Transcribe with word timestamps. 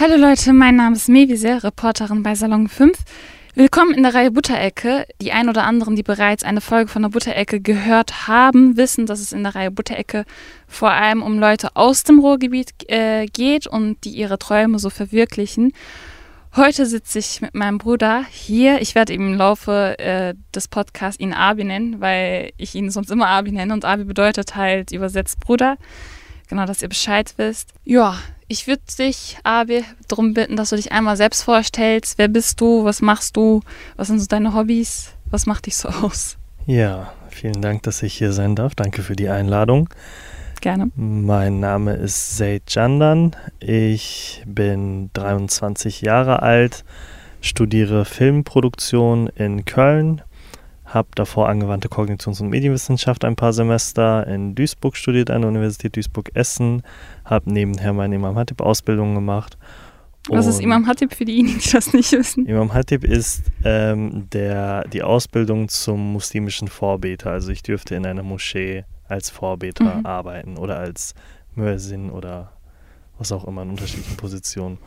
Hallo 0.00 0.14
Leute, 0.14 0.52
mein 0.52 0.76
Name 0.76 0.94
ist 0.94 1.08
Mevise, 1.08 1.64
Reporterin 1.64 2.22
bei 2.22 2.36
Salon 2.36 2.68
5. 2.68 2.96
Willkommen 3.56 3.94
in 3.94 4.04
der 4.04 4.14
Reihe 4.14 4.30
Butterecke. 4.30 5.08
Die 5.20 5.32
ein 5.32 5.48
oder 5.48 5.64
anderen, 5.64 5.96
die 5.96 6.04
bereits 6.04 6.44
eine 6.44 6.60
Folge 6.60 6.86
von 6.86 7.02
der 7.02 7.08
Butterecke 7.08 7.60
gehört 7.60 8.28
haben, 8.28 8.76
wissen, 8.76 9.06
dass 9.06 9.18
es 9.18 9.32
in 9.32 9.42
der 9.42 9.56
Reihe 9.56 9.72
Butterecke 9.72 10.24
vor 10.68 10.92
allem 10.92 11.20
um 11.20 11.40
Leute 11.40 11.74
aus 11.74 12.04
dem 12.04 12.20
Ruhrgebiet 12.20 12.88
äh, 12.88 13.26
geht 13.26 13.66
und 13.66 14.04
die 14.04 14.10
ihre 14.10 14.38
Träume 14.38 14.78
so 14.78 14.88
verwirklichen. 14.88 15.72
Heute 16.54 16.86
sitze 16.86 17.18
ich 17.18 17.40
mit 17.40 17.56
meinem 17.56 17.78
Bruder 17.78 18.24
hier. 18.30 18.80
Ich 18.80 18.94
werde 18.94 19.12
ihm 19.14 19.32
im 19.32 19.36
Laufe 19.36 19.98
äh, 19.98 20.34
des 20.54 20.68
Podcasts 20.68 21.18
ihn 21.18 21.32
Abi 21.32 21.64
nennen, 21.64 22.00
weil 22.00 22.52
ich 22.56 22.76
ihn 22.76 22.92
sonst 22.92 23.10
immer 23.10 23.26
Abi 23.26 23.50
nenne 23.50 23.74
und 23.74 23.84
Abi 23.84 24.04
bedeutet 24.04 24.54
halt 24.54 24.92
übersetzt 24.92 25.40
Bruder. 25.40 25.76
Genau, 26.48 26.66
dass 26.66 26.82
ihr 26.82 26.88
Bescheid 26.88 27.34
wisst. 27.36 27.74
Ja, 27.82 28.16
ich 28.48 28.66
würde 28.66 28.82
dich, 28.98 29.38
Abi, 29.44 29.84
darum 30.08 30.34
bitten, 30.34 30.56
dass 30.56 30.70
du 30.70 30.76
dich 30.76 30.90
einmal 30.90 31.16
selbst 31.16 31.42
vorstellst. 31.42 32.18
Wer 32.18 32.28
bist 32.28 32.60
du? 32.60 32.84
Was 32.84 33.02
machst 33.02 33.36
du? 33.36 33.60
Was 33.96 34.08
sind 34.08 34.18
so 34.20 34.26
deine 34.26 34.54
Hobbys? 34.54 35.12
Was 35.30 35.46
macht 35.46 35.66
dich 35.66 35.76
so 35.76 35.88
aus? 35.88 36.38
Ja, 36.66 37.12
vielen 37.28 37.60
Dank, 37.60 37.82
dass 37.82 38.02
ich 38.02 38.14
hier 38.14 38.32
sein 38.32 38.56
darf. 38.56 38.74
Danke 38.74 39.02
für 39.02 39.16
die 39.16 39.28
Einladung. 39.28 39.88
Gerne. 40.60 40.90
Mein 40.96 41.60
Name 41.60 41.94
ist 41.94 42.36
Zaid 42.36 42.62
Jandan. 42.68 43.36
Ich 43.60 44.42
bin 44.46 45.10
23 45.12 46.00
Jahre 46.00 46.42
alt, 46.42 46.84
studiere 47.40 48.04
Filmproduktion 48.04 49.28
in 49.28 49.64
Köln, 49.66 50.22
habe 50.88 51.08
davor 51.14 51.48
angewandte 51.48 51.88
Kognitions- 51.88 52.40
und 52.40 52.48
Medienwissenschaft 52.48 53.24
ein 53.24 53.36
paar 53.36 53.52
Semester 53.52 54.26
in 54.26 54.54
Duisburg 54.54 54.96
studiert 54.96 55.30
an 55.30 55.42
der 55.42 55.50
Universität 55.50 55.96
Duisburg-Essen, 55.96 56.82
habe 57.24 57.52
nebenher 57.52 57.92
meine 57.92 58.14
Imam 58.14 58.36
Hatib-Ausbildung 58.36 59.14
gemacht. 59.14 59.58
Was 60.28 60.46
ist 60.46 60.60
Imam 60.60 60.86
Hatib 60.86 61.14
für 61.14 61.24
diejenigen, 61.24 61.58
die 61.58 61.70
das 61.70 61.92
nicht 61.92 62.12
wissen? 62.12 62.46
Imam 62.46 62.74
Hatib 62.74 63.04
ist 63.04 63.44
ähm, 63.64 64.28
der, 64.30 64.86
die 64.88 65.02
Ausbildung 65.02 65.68
zum 65.68 66.12
muslimischen 66.12 66.68
Vorbeter. 66.68 67.30
Also 67.30 67.50
ich 67.50 67.62
dürfte 67.62 67.94
in 67.94 68.04
einer 68.04 68.22
Moschee 68.22 68.84
als 69.08 69.30
Vorbeter 69.30 69.96
mhm. 69.96 70.06
arbeiten 70.06 70.58
oder 70.58 70.78
als 70.78 71.14
Mörsin 71.54 72.10
oder 72.10 72.52
was 73.18 73.32
auch 73.32 73.46
immer 73.46 73.62
in 73.62 73.70
unterschiedlichen 73.70 74.16
Positionen. 74.16 74.78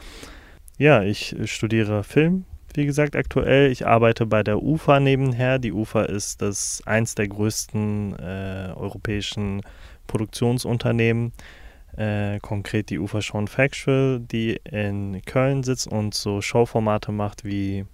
Ja, 0.78 1.04
ich 1.04 1.36
studiere 1.46 2.04
Film, 2.04 2.46
wie 2.78 2.86
gesagt, 2.86 3.16
aktuell. 3.16 3.72
Ich 3.72 3.86
arbeite 3.86 4.26
bei 4.26 4.44
der 4.44 4.62
UFA 4.62 5.00
nebenher. 5.00 5.60
Die 5.60 5.72
UFA 5.72 6.04
ist 6.04 6.42
das 6.42 6.82
eins 6.86 7.16
der 7.16 7.28
größten 7.28 8.16
äh, 8.20 8.74
europäischen 8.76 9.62
Produktionsunternehmen. 10.08 11.34
Äh, 11.98 12.40
konkret 12.40 12.90
die 12.90 13.00
UFA 13.00 13.22
Sean 13.22 13.48
Factual, 13.48 14.20
die 14.20 14.60
in 14.64 15.22
Köln 15.26 15.64
sitzt 15.64 15.88
und 15.88 16.14
so 16.14 16.42
Showformate 16.42 17.12
macht 17.12 17.44
wie 17.44 17.86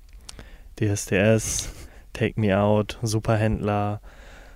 DSDS, 0.79 1.73
Take 2.13 2.39
Me 2.39 2.57
Out, 2.59 2.99
Superhändler, 3.01 4.01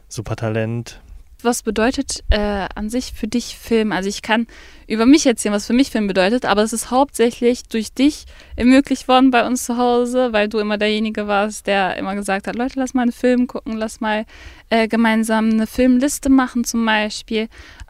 Supertalent, 0.08 1.02
was 1.44 1.64
bedeutet 1.64 2.24
äh, 2.30 2.68
an 2.76 2.90
sich 2.90 3.14
für 3.14 3.28
dich 3.28 3.58
Film? 3.58 3.92
Also 3.92 4.10
ich 4.10 4.22
kann 4.22 4.48
über 4.88 5.06
mich 5.06 5.26
erzählen, 5.26 5.54
was 5.54 5.68
für 5.68 5.74
mich 5.74 5.92
Film 5.92 6.08
bedeutet, 6.08 6.46
aber 6.46 6.64
es 6.64 6.74
ist 6.74 6.92
hauptsächlich 6.92 7.64
durch 7.64 7.94
dich 7.94 8.26
ermöglicht 8.56 9.08
worden 9.08 9.32
bei 9.32 9.46
uns 9.46 9.66
zu 9.66 9.78
Hause, 9.78 10.34
weil 10.34 10.50
du 10.50 10.60
immer 10.60 10.78
derjenige 10.78 11.28
warst, 11.28 11.68
der 11.68 11.98
immer 11.98 12.16
gesagt 12.16 12.48
hat, 12.48 12.56
Leute, 12.56 12.80
lass 12.80 12.94
mal 12.94 13.04
einen 13.04 13.12
Film 13.12 13.48
gucken, 13.48 13.78
lass 13.78 14.02
mal 14.02 14.26
äh, 14.70 14.88
gemeinsam 14.88 15.50
eine 15.50 15.68
Filmliste 15.68 16.30
machen 16.30 16.64
zum 16.64 16.86
Beispiel. 16.86 17.48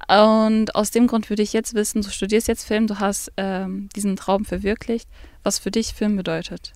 Und 0.07 0.75
aus 0.75 0.91
dem 0.91 1.07
Grund 1.07 1.29
würde 1.29 1.43
ich 1.43 1.53
jetzt 1.53 1.73
wissen, 1.73 2.01
du 2.01 2.09
studierst 2.09 2.47
jetzt 2.47 2.65
Film, 2.65 2.87
du 2.87 2.99
hast 2.99 3.31
ähm, 3.37 3.89
diesen 3.95 4.15
Traum 4.15 4.45
verwirklicht, 4.45 5.07
was 5.43 5.59
für 5.59 5.71
dich 5.71 5.93
Film 5.93 6.15
bedeutet. 6.15 6.73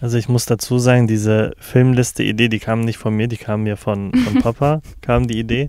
Also 0.00 0.16
ich 0.16 0.28
muss 0.28 0.46
dazu 0.46 0.78
sagen, 0.78 1.06
diese 1.06 1.52
Filmliste-Idee, 1.58 2.48
die 2.48 2.58
kam 2.58 2.80
nicht 2.80 2.96
von 2.96 3.14
mir, 3.14 3.28
die 3.28 3.36
kam 3.36 3.64
mir 3.64 3.76
von, 3.76 4.12
von 4.12 4.34
Papa, 4.42 4.80
kam 5.02 5.26
die 5.26 5.38
Idee. 5.38 5.68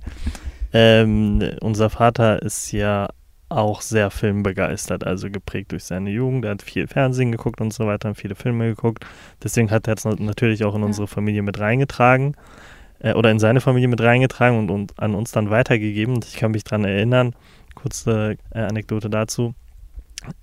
Ähm, 0.74 1.44
unser 1.60 1.90
Vater 1.90 2.42
ist 2.42 2.72
ja 2.72 3.10
auch 3.50 3.82
sehr 3.82 4.10
filmbegeistert, 4.10 5.06
also 5.06 5.30
geprägt 5.30 5.74
durch 5.74 5.84
seine 5.84 6.10
Jugend. 6.10 6.46
Er 6.46 6.52
hat 6.52 6.62
viel 6.62 6.88
Fernsehen 6.88 7.34
geguckt 7.34 7.60
und 7.60 7.74
so 7.74 7.86
weiter 7.86 8.08
und 8.10 8.16
viele 8.16 8.36
Filme 8.36 8.70
geguckt. 8.70 9.06
Deswegen 9.44 9.70
hat 9.70 9.88
er 9.88 9.96
es 9.96 10.06
natürlich 10.06 10.64
auch 10.64 10.76
in 10.76 10.84
unsere 10.84 11.08
Familie 11.08 11.42
mit 11.42 11.60
reingetragen 11.60 12.38
äh, 13.00 13.14
oder 13.14 13.30
in 13.32 13.40
seine 13.40 13.60
Familie 13.60 13.90
mit 13.90 14.00
reingetragen 14.00 14.58
und, 14.58 14.72
und 14.72 14.98
an 14.98 15.14
uns 15.14 15.34
dann 15.34 15.50
weitergegeben. 15.50 16.16
Und 16.16 16.26
ich 16.26 16.38
kann 16.38 16.52
mich 16.52 16.64
daran 16.64 16.86
erinnern, 16.86 17.36
kurze 17.76 18.38
äh, 18.52 18.60
Anekdote 18.60 19.10
dazu 19.10 19.54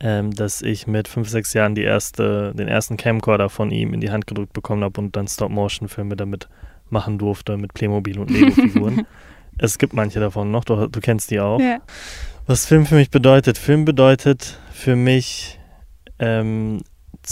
ähm, 0.01 0.31
dass 0.33 0.63
ich 0.63 0.87
mit 0.87 1.09
fünf, 1.09 1.29
sechs 1.29 1.53
Jahren 1.55 1.75
die 1.75 1.83
erste, 1.83 2.55
den 2.55 2.69
ersten 2.69 2.97
Camcorder 2.97 3.49
von 3.49 3.71
ihm 3.71 3.95
in 3.95 4.01
die 4.01 4.11
Hand 4.11 4.27
gedrückt 4.27 4.53
bekommen 4.53 4.83
habe 4.83 5.01
und 5.01 5.17
dann 5.17 5.29
Stop-Motion-Filme 5.29 6.17
damit 6.17 6.49
machen 6.91 7.19
durfte 7.19 7.57
mit 7.57 7.75
Playmobil 7.75 8.19
und 8.19 8.31
Lego-Figuren. 8.31 9.07
es 9.59 9.79
gibt 9.79 9.93
manche 9.93 10.21
davon 10.21 10.51
noch, 10.51 10.65
du, 10.65 10.87
du 10.87 11.01
kennst 11.01 11.31
die 11.31 11.41
auch. 11.41 11.61
Ja. 11.61 11.79
Was 12.47 12.65
Film 12.65 12.87
für 12.87 12.95
mich 12.95 13.11
bedeutet? 13.11 13.59
Film 13.59 13.85
bedeutet 13.85 14.59
für 14.73 14.97
mich 14.97 15.59
ähm, 16.19 16.81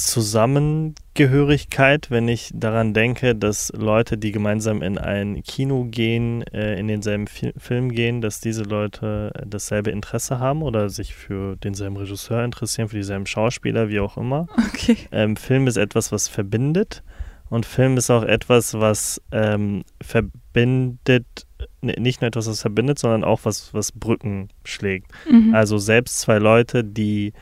Zusammengehörigkeit, 0.04 2.10
wenn 2.10 2.28
ich 2.28 2.50
daran 2.54 2.94
denke, 2.94 3.34
dass 3.34 3.72
Leute, 3.76 4.16
die 4.18 4.32
gemeinsam 4.32 4.82
in 4.82 4.98
ein 4.98 5.42
Kino 5.42 5.84
gehen, 5.84 6.42
äh, 6.52 6.78
in 6.78 6.88
denselben 6.88 7.26
Fi 7.26 7.52
Film 7.56 7.90
gehen, 7.90 8.20
dass 8.20 8.40
diese 8.40 8.62
Leute 8.62 9.32
dasselbe 9.46 9.90
Interesse 9.90 10.38
haben 10.38 10.62
oder 10.62 10.90
sich 10.90 11.14
für 11.14 11.56
denselben 11.56 11.96
Regisseur 11.96 12.44
interessieren, 12.44 12.88
für 12.88 12.96
dieselben 12.96 13.26
Schauspieler, 13.26 13.88
wie 13.88 14.00
auch 14.00 14.16
immer. 14.16 14.46
Okay. 14.68 14.96
Ähm, 15.12 15.36
Film 15.36 15.66
ist 15.66 15.76
etwas, 15.76 16.12
was 16.12 16.28
verbindet 16.28 17.02
und 17.48 17.64
Film 17.64 17.96
ist 17.96 18.10
auch 18.10 18.24
etwas, 18.24 18.74
was 18.74 19.22
ähm, 19.30 19.84
verbindet, 20.02 21.46
nicht 21.80 22.20
nur 22.20 22.28
etwas, 22.28 22.48
was 22.48 22.60
verbindet, 22.60 22.98
sondern 22.98 23.24
auch 23.24 23.40
was, 23.44 23.72
was 23.72 23.92
Brücken 23.92 24.48
schlägt. 24.64 25.10
Mhm. 25.30 25.54
Also 25.54 25.78
selbst 25.78 26.20
zwei 26.20 26.38
Leute, 26.38 26.82
die 26.82 27.32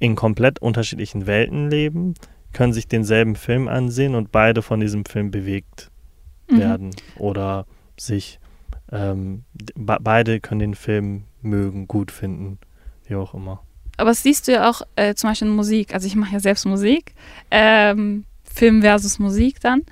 in 0.00 0.14
komplett 0.14 0.60
unterschiedlichen 0.60 1.26
Welten 1.26 1.70
leben, 1.70 2.14
können 2.52 2.72
sich 2.72 2.88
denselben 2.88 3.36
Film 3.36 3.68
ansehen 3.68 4.14
und 4.14 4.32
beide 4.32 4.62
von 4.62 4.80
diesem 4.80 5.04
Film 5.04 5.30
bewegt 5.30 5.90
mhm. 6.50 6.58
werden 6.58 6.90
oder 7.16 7.66
sich 7.98 8.40
ähm, 8.90 9.44
beide 9.76 10.40
können 10.40 10.60
den 10.60 10.74
Film 10.74 11.24
mögen, 11.42 11.86
gut 11.88 12.10
finden, 12.10 12.58
wie 13.06 13.16
auch 13.16 13.34
immer. 13.34 13.62
Aber 13.96 14.10
das 14.10 14.22
siehst 14.22 14.48
du 14.48 14.52
ja 14.52 14.70
auch 14.70 14.82
äh, 14.96 15.14
zum 15.14 15.30
Beispiel 15.30 15.48
in 15.48 15.54
Musik. 15.54 15.92
Also 15.92 16.06
ich 16.06 16.14
mache 16.14 16.32
ja 16.32 16.40
selbst 16.40 16.64
Musik, 16.64 17.14
ähm, 17.50 18.24
Film 18.44 18.80
versus 18.82 19.18
Musik 19.18 19.60
dann. 19.60 19.82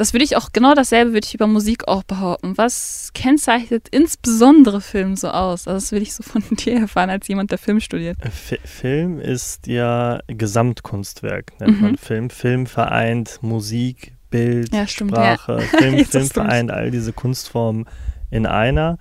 Das 0.00 0.14
würde 0.14 0.24
ich 0.24 0.34
auch, 0.38 0.50
genau 0.54 0.72
dasselbe 0.72 1.12
würde 1.12 1.26
ich 1.26 1.34
über 1.34 1.46
Musik 1.46 1.86
auch 1.86 2.02
behaupten. 2.04 2.56
Was 2.56 3.10
kennzeichnet 3.12 3.86
insbesondere 3.90 4.80
Film 4.80 5.14
so 5.14 5.28
aus? 5.28 5.68
Also 5.68 5.76
das 5.76 5.92
will 5.92 6.00
ich 6.00 6.14
so 6.14 6.22
von 6.22 6.42
dir 6.56 6.80
erfahren, 6.80 7.10
als 7.10 7.28
jemand, 7.28 7.50
der 7.50 7.58
Film 7.58 7.80
studiert. 7.80 8.16
F 8.22 8.58
Film 8.64 9.20
ist 9.20 9.66
ja 9.66 10.20
Gesamtkunstwerk, 10.26 11.52
nennt 11.60 11.76
mhm. 11.76 11.82
man 11.82 11.96
Film. 11.98 12.30
Film 12.30 12.64
vereint 12.64 13.40
Musik, 13.42 14.14
Bild, 14.30 14.72
ja, 14.72 14.86
stimmt, 14.86 15.10
Sprache. 15.10 15.58
Ja. 15.60 15.78
Film, 15.78 16.04
Film 16.06 16.26
vereint 16.28 16.70
all 16.70 16.90
diese 16.90 17.12
Kunstformen 17.12 17.84
in 18.30 18.46
einer. 18.46 18.96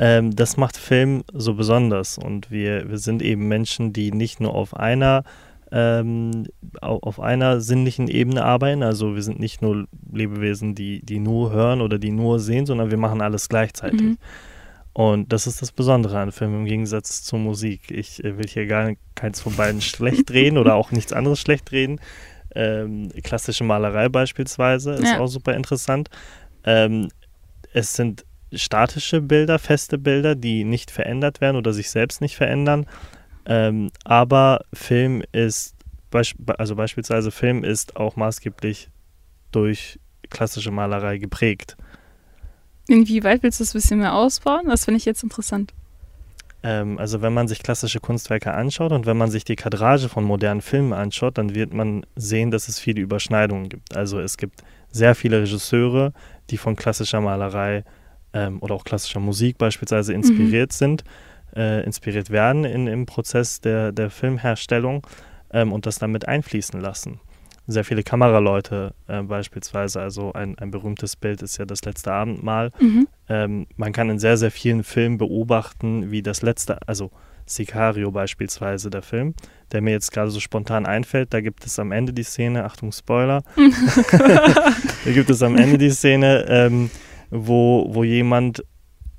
Ähm, 0.00 0.34
das 0.34 0.56
macht 0.56 0.76
Film 0.76 1.22
so 1.32 1.54
besonders. 1.54 2.18
Und 2.18 2.50
wir, 2.50 2.90
wir 2.90 2.98
sind 2.98 3.22
eben 3.22 3.46
Menschen, 3.46 3.92
die 3.92 4.10
nicht 4.10 4.40
nur 4.40 4.56
auf 4.56 4.74
einer 4.74 5.22
ähm, 5.72 6.46
auf 6.80 7.20
einer 7.20 7.60
sinnlichen 7.60 8.08
Ebene 8.08 8.44
arbeiten. 8.44 8.82
Also 8.82 9.14
wir 9.14 9.22
sind 9.22 9.38
nicht 9.38 9.62
nur 9.62 9.86
Lebewesen, 10.12 10.74
die, 10.74 11.04
die 11.04 11.20
nur 11.20 11.52
hören 11.52 11.80
oder 11.80 11.98
die 11.98 12.10
nur 12.10 12.40
sehen, 12.40 12.66
sondern 12.66 12.90
wir 12.90 12.98
machen 12.98 13.20
alles 13.20 13.48
gleichzeitig. 13.48 14.00
Mhm. 14.00 14.18
Und 14.92 15.32
das 15.32 15.46
ist 15.46 15.62
das 15.62 15.70
Besondere 15.70 16.18
an 16.18 16.32
Filmen 16.32 16.60
im 16.60 16.64
Gegensatz 16.66 17.22
zur 17.22 17.38
Musik. 17.38 17.90
Ich 17.90 18.22
äh, 18.24 18.36
will 18.36 18.48
hier 18.48 18.66
gar 18.66 18.92
keins 19.14 19.40
von 19.40 19.54
beiden 19.54 19.80
schlecht 19.80 20.30
reden 20.32 20.58
oder 20.58 20.74
auch 20.74 20.90
nichts 20.90 21.12
anderes 21.12 21.40
schlecht 21.40 21.70
reden. 21.72 22.00
Ähm, 22.54 23.10
klassische 23.22 23.62
Malerei 23.62 24.08
beispielsweise 24.08 24.94
ist 24.94 25.04
ja. 25.04 25.20
auch 25.20 25.28
super 25.28 25.54
interessant. 25.54 26.10
Ähm, 26.64 27.08
es 27.72 27.94
sind 27.94 28.24
statische 28.52 29.20
Bilder, 29.20 29.60
feste 29.60 29.98
Bilder, 29.98 30.34
die 30.34 30.64
nicht 30.64 30.90
verändert 30.90 31.40
werden 31.40 31.56
oder 31.56 31.72
sich 31.72 31.90
selbst 31.90 32.20
nicht 32.20 32.36
verändern. 32.36 32.86
Ähm, 33.46 33.90
aber 34.04 34.64
Film 34.72 35.22
ist, 35.32 35.74
also 36.58 36.76
beispielsweise 36.76 37.30
Film 37.30 37.64
ist 37.64 37.96
auch 37.96 38.16
maßgeblich 38.16 38.90
durch 39.52 39.98
klassische 40.28 40.70
Malerei 40.70 41.18
geprägt. 41.18 41.76
Inwieweit 42.88 43.42
willst 43.42 43.60
du 43.60 43.64
das 43.64 43.74
ein 43.74 43.78
bisschen 43.78 43.98
mehr 44.00 44.14
ausbauen? 44.14 44.66
Das 44.66 44.84
finde 44.84 44.98
ich 44.98 45.04
jetzt 45.04 45.22
interessant. 45.22 45.72
Ähm, 46.62 46.98
also 46.98 47.22
wenn 47.22 47.32
man 47.32 47.48
sich 47.48 47.62
klassische 47.62 48.00
Kunstwerke 48.00 48.52
anschaut 48.52 48.92
und 48.92 49.06
wenn 49.06 49.16
man 49.16 49.30
sich 49.30 49.44
die 49.44 49.56
Kadrage 49.56 50.08
von 50.08 50.24
modernen 50.24 50.60
Filmen 50.60 50.92
anschaut, 50.92 51.38
dann 51.38 51.54
wird 51.54 51.72
man 51.72 52.04
sehen, 52.16 52.50
dass 52.50 52.68
es 52.68 52.78
viele 52.78 53.00
Überschneidungen 53.00 53.68
gibt. 53.68 53.96
Also 53.96 54.20
es 54.20 54.36
gibt 54.36 54.62
sehr 54.90 55.14
viele 55.14 55.40
Regisseure, 55.40 56.12
die 56.50 56.56
von 56.56 56.76
klassischer 56.76 57.20
Malerei 57.20 57.84
ähm, 58.32 58.58
oder 58.60 58.74
auch 58.74 58.84
klassischer 58.84 59.20
Musik 59.20 59.56
beispielsweise 59.56 60.12
inspiriert 60.12 60.70
mhm. 60.72 60.74
sind 60.74 61.04
äh, 61.56 61.84
inspiriert 61.84 62.30
werden 62.30 62.64
in, 62.64 62.86
im 62.86 63.06
Prozess 63.06 63.60
der, 63.60 63.92
der 63.92 64.10
Filmherstellung. 64.10 65.06
ähm, 65.52 65.72
und 65.72 65.86
das 65.86 65.98
dann 65.98 66.12
mit 66.12 66.28
einfließen 66.28 66.80
lassen. 66.80 67.20
Sehr 67.66 67.84
viele 67.84 68.02
Kameraleute 68.02 68.94
äh, 69.06 69.22
beispielsweise, 69.22 70.00
also 70.00 70.32
ein, 70.32 70.58
ein 70.58 70.70
berühmtes 70.70 71.16
Bild 71.16 71.42
ist 71.42 71.58
ja 71.58 71.66
das 71.66 71.84
letzte 71.84 72.12
Abendmahl. 72.12 72.72
Mhm. 72.80 73.08
Ähm, 73.28 73.66
man 73.76 73.92
kann 73.92 74.10
in 74.10 74.18
sehr, 74.18 74.36
sehr 74.36 74.50
vielen 74.50 74.82
Filmen 74.82 75.18
beobachten, 75.18 76.10
wie 76.10 76.22
das 76.22 76.42
letzte, 76.42 76.78
also 76.88 77.10
Sicario 77.46 78.10
beispielsweise, 78.10 78.90
der 78.90 79.02
Film, 79.02 79.34
der 79.72 79.82
mir 79.82 79.90
jetzt 79.90 80.12
gerade 80.12 80.30
so 80.30 80.40
spontan 80.40 80.86
einfällt. 80.86 81.32
Da 81.32 81.40
gibt 81.40 81.64
es 81.64 81.78
am 81.78 81.92
Ende 81.92 82.12
die 82.12 82.22
Szene, 82.22 82.64
Achtung 82.64 82.92
Spoiler, 82.92 83.42
da 84.10 85.12
gibt 85.12 85.30
es 85.30 85.42
am 85.42 85.56
Ende 85.56 85.78
die 85.78 85.90
Szene, 85.90 86.46
ähm, 86.48 86.90
wo, 87.30 87.86
wo 87.92 88.02
jemand 88.02 88.64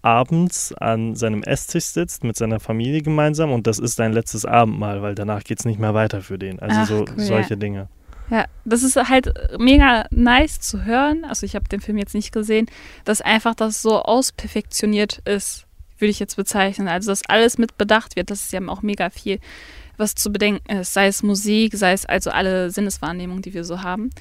abends 0.01 0.73
an 0.73 1.15
seinem 1.15 1.43
Esstisch 1.43 1.85
sitzt 1.85 2.23
mit 2.23 2.35
seiner 2.35 2.59
Familie 2.59 3.01
gemeinsam 3.01 3.51
und 3.51 3.67
das 3.67 3.79
ist 3.79 3.95
sein 3.95 4.13
letztes 4.13 4.45
Abendmahl, 4.45 5.01
weil 5.01 5.15
danach 5.15 5.43
geht 5.43 5.59
es 5.59 5.65
nicht 5.65 5.79
mehr 5.79 5.93
weiter 5.93 6.21
für 6.21 6.39
den. 6.39 6.59
Also 6.59 6.79
Ach, 6.79 6.87
so 6.87 6.99
cool, 7.01 7.19
solche 7.19 7.51
ja. 7.51 7.55
Dinge. 7.55 7.87
Ja, 8.29 8.45
das 8.63 8.81
ist 8.81 8.95
halt 8.95 9.33
mega 9.59 10.05
nice 10.09 10.61
zu 10.61 10.85
hören. 10.85 11.25
Also 11.25 11.45
ich 11.45 11.53
habe 11.53 11.67
den 11.67 11.81
Film 11.81 11.97
jetzt 11.97 12.15
nicht 12.15 12.31
gesehen, 12.31 12.67
dass 13.03 13.21
einfach 13.21 13.55
das 13.55 13.81
so 13.81 14.01
ausperfektioniert 14.01 15.21
ist, 15.25 15.65
würde 15.99 16.11
ich 16.11 16.19
jetzt 16.19 16.37
bezeichnen. 16.37 16.87
Also 16.87 17.11
dass 17.11 17.27
alles 17.27 17.57
mit 17.57 17.77
bedacht 17.77 18.15
wird. 18.15 18.31
Das 18.31 18.41
ist 18.41 18.53
ja 18.53 18.65
auch 18.69 18.81
mega 18.83 19.09
viel, 19.09 19.39
was 19.97 20.15
zu 20.15 20.31
bedenken 20.31 20.71
ist. 20.71 20.93
Sei 20.93 21.07
es 21.07 21.23
Musik, 21.23 21.75
sei 21.75 21.91
es 21.91 22.05
also 22.05 22.31
alle 22.31 22.71
Sinneswahrnehmungen, 22.71 23.41
die 23.41 23.53
wir 23.53 23.65
so 23.65 23.83
haben. 23.83 24.11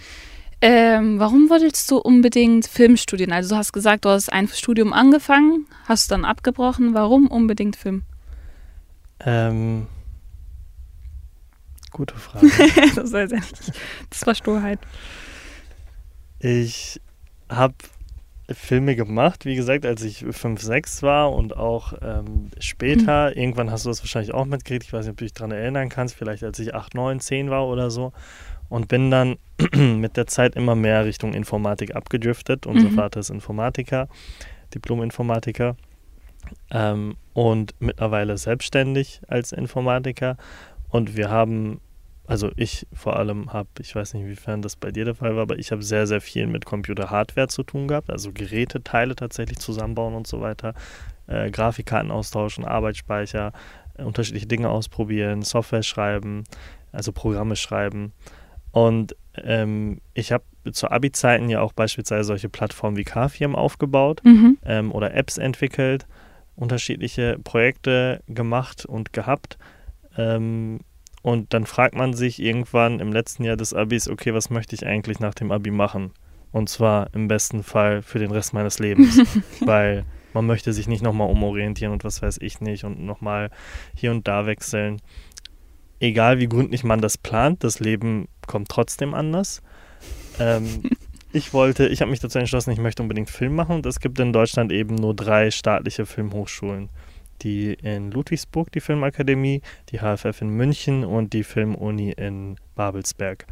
Ähm, 0.62 1.18
warum 1.18 1.48
wolltest 1.48 1.90
du 1.90 1.96
unbedingt 1.96 2.66
Film 2.66 2.96
studieren? 2.96 3.32
Also 3.32 3.50
du 3.50 3.56
hast 3.56 3.72
gesagt, 3.72 4.04
du 4.04 4.10
hast 4.10 4.30
ein 4.30 4.46
Studium 4.48 4.92
angefangen, 4.92 5.66
hast 5.86 6.10
dann 6.10 6.24
abgebrochen. 6.24 6.92
Warum 6.92 7.28
unbedingt 7.28 7.76
Film? 7.76 8.02
Ähm, 9.20 9.86
gute 11.90 12.14
Frage. 12.14 12.46
das 12.94 13.12
weiß 13.12 13.30
ja 13.30 13.38
nicht. 13.38 13.72
Das 14.10 14.26
war 14.26 14.34
Sturheit. 14.34 14.78
Ich 16.40 17.00
habe 17.48 17.74
Filme 18.50 18.96
gemacht, 18.96 19.44
wie 19.44 19.54
gesagt, 19.54 19.86
als 19.86 20.02
ich 20.02 20.26
5, 20.30 20.60
6 20.60 21.02
war 21.02 21.32
und 21.32 21.56
auch 21.56 21.94
ähm, 22.02 22.50
später. 22.58 23.30
Mhm. 23.30 23.40
Irgendwann 23.40 23.70
hast 23.70 23.86
du 23.86 23.88
das 23.88 24.02
wahrscheinlich 24.02 24.34
auch 24.34 24.44
mitgekriegt. 24.44 24.84
Ich 24.84 24.92
weiß 24.92 25.06
nicht, 25.06 25.12
ob 25.12 25.18
du 25.18 25.24
dich 25.24 25.32
daran 25.32 25.52
erinnern 25.52 25.88
kannst. 25.88 26.16
Vielleicht 26.16 26.42
als 26.42 26.58
ich 26.58 26.74
8, 26.74 26.94
9, 26.94 27.20
10 27.20 27.48
war 27.48 27.66
oder 27.66 27.90
so 27.90 28.12
und 28.70 28.88
bin 28.88 29.10
dann 29.10 29.36
mit 29.74 30.16
der 30.16 30.26
Zeit 30.26 30.56
immer 30.56 30.74
mehr 30.74 31.04
Richtung 31.04 31.34
Informatik 31.34 31.94
abgedriftet. 31.94 32.66
Unser 32.66 32.88
mhm. 32.88 32.94
Vater 32.94 33.20
ist 33.20 33.28
Informatiker, 33.28 34.08
Diplom-Informatiker 34.74 35.76
ähm, 36.70 37.16
und 37.34 37.74
mittlerweile 37.80 38.38
selbstständig 38.38 39.20
als 39.28 39.52
Informatiker. 39.52 40.38
Und 40.88 41.16
wir 41.16 41.30
haben, 41.30 41.80
also 42.26 42.50
ich 42.56 42.86
vor 42.92 43.16
allem 43.16 43.52
habe, 43.52 43.68
ich 43.80 43.94
weiß 43.94 44.14
nicht, 44.14 44.22
inwiefern 44.22 44.62
das 44.62 44.76
bei 44.76 44.92
dir 44.92 45.04
der 45.04 45.16
Fall 45.16 45.34
war, 45.34 45.42
aber 45.42 45.58
ich 45.58 45.72
habe 45.72 45.82
sehr, 45.82 46.06
sehr 46.06 46.20
viel 46.20 46.46
mit 46.46 46.64
Computer-Hardware 46.64 47.48
zu 47.48 47.64
tun 47.64 47.88
gehabt, 47.88 48.08
also 48.08 48.30
Geräte, 48.32 48.82
Teile 48.82 49.16
tatsächlich 49.16 49.58
zusammenbauen 49.58 50.14
und 50.14 50.28
so 50.28 50.40
weiter, 50.40 50.74
äh, 51.26 51.50
Grafikkarten 51.50 52.12
austauschen, 52.12 52.64
Arbeitsspeicher, 52.64 53.52
äh, 53.98 54.04
unterschiedliche 54.04 54.46
Dinge 54.46 54.70
ausprobieren, 54.70 55.42
Software 55.42 55.82
schreiben, 55.82 56.44
also 56.92 57.10
Programme 57.12 57.56
schreiben. 57.56 58.12
Und 58.72 59.16
ähm, 59.36 60.00
ich 60.14 60.32
habe 60.32 60.44
zu 60.72 60.90
Abi-Zeiten 60.90 61.48
ja 61.48 61.60
auch 61.60 61.72
beispielsweise 61.72 62.24
solche 62.24 62.48
Plattformen 62.48 62.96
wie 62.96 63.04
K-Firmen 63.04 63.56
aufgebaut 63.56 64.20
mhm. 64.24 64.58
ähm, 64.64 64.92
oder 64.92 65.14
Apps 65.14 65.38
entwickelt, 65.38 66.06
unterschiedliche 66.56 67.38
Projekte 67.42 68.22
gemacht 68.28 68.84
und 68.84 69.12
gehabt. 69.12 69.58
Ähm, 70.16 70.80
und 71.22 71.52
dann 71.52 71.66
fragt 71.66 71.94
man 71.94 72.14
sich 72.14 72.40
irgendwann 72.40 73.00
im 73.00 73.12
letzten 73.12 73.44
Jahr 73.44 73.56
des 73.56 73.74
Abis, 73.74 74.08
okay, 74.08 74.32
was 74.34 74.50
möchte 74.50 74.74
ich 74.74 74.86
eigentlich 74.86 75.20
nach 75.20 75.34
dem 75.34 75.52
Abi 75.52 75.70
machen? 75.70 76.12
Und 76.52 76.68
zwar 76.68 77.14
im 77.14 77.28
besten 77.28 77.62
Fall 77.62 78.02
für 78.02 78.18
den 78.18 78.30
Rest 78.30 78.54
meines 78.54 78.78
Lebens. 78.78 79.20
Weil 79.60 80.04
man 80.32 80.46
möchte 80.46 80.72
sich 80.72 80.88
nicht 80.88 81.02
nochmal 81.02 81.28
umorientieren 81.28 81.92
und 81.92 82.04
was 82.04 82.22
weiß 82.22 82.38
ich 82.40 82.60
nicht 82.60 82.84
und 82.84 83.04
nochmal 83.04 83.50
hier 83.94 84.10
und 84.10 84.28
da 84.28 84.46
wechseln 84.46 85.00
egal 86.00 86.38
wie 86.40 86.48
gründlich 86.48 86.82
man 86.82 87.00
das 87.00 87.16
plant, 87.18 87.62
das 87.62 87.78
Leben 87.78 88.28
kommt 88.46 88.68
trotzdem 88.68 89.14
anders. 89.14 89.62
Ähm, 90.38 90.82
ich 91.32 91.52
wollte, 91.52 91.86
ich 91.86 92.00
habe 92.00 92.10
mich 92.10 92.20
dazu 92.20 92.38
entschlossen, 92.38 92.72
ich 92.72 92.80
möchte 92.80 93.02
unbedingt 93.02 93.30
Film 93.30 93.54
machen 93.54 93.76
und 93.76 93.86
es 93.86 94.00
gibt 94.00 94.18
in 94.18 94.32
Deutschland 94.32 94.72
eben 94.72 94.96
nur 94.96 95.14
drei 95.14 95.50
staatliche 95.50 96.06
Filmhochschulen. 96.06 96.88
Die 97.42 97.72
in 97.72 98.10
Ludwigsburg, 98.10 98.70
die 98.72 98.80
Filmakademie, 98.80 99.62
die 99.90 99.98
HFF 99.98 100.42
in 100.42 100.50
München 100.50 101.04
und 101.04 101.32
die 101.32 101.44
Filmuni 101.44 102.10
in 102.12 102.56
Babelsberg. 102.74 103.46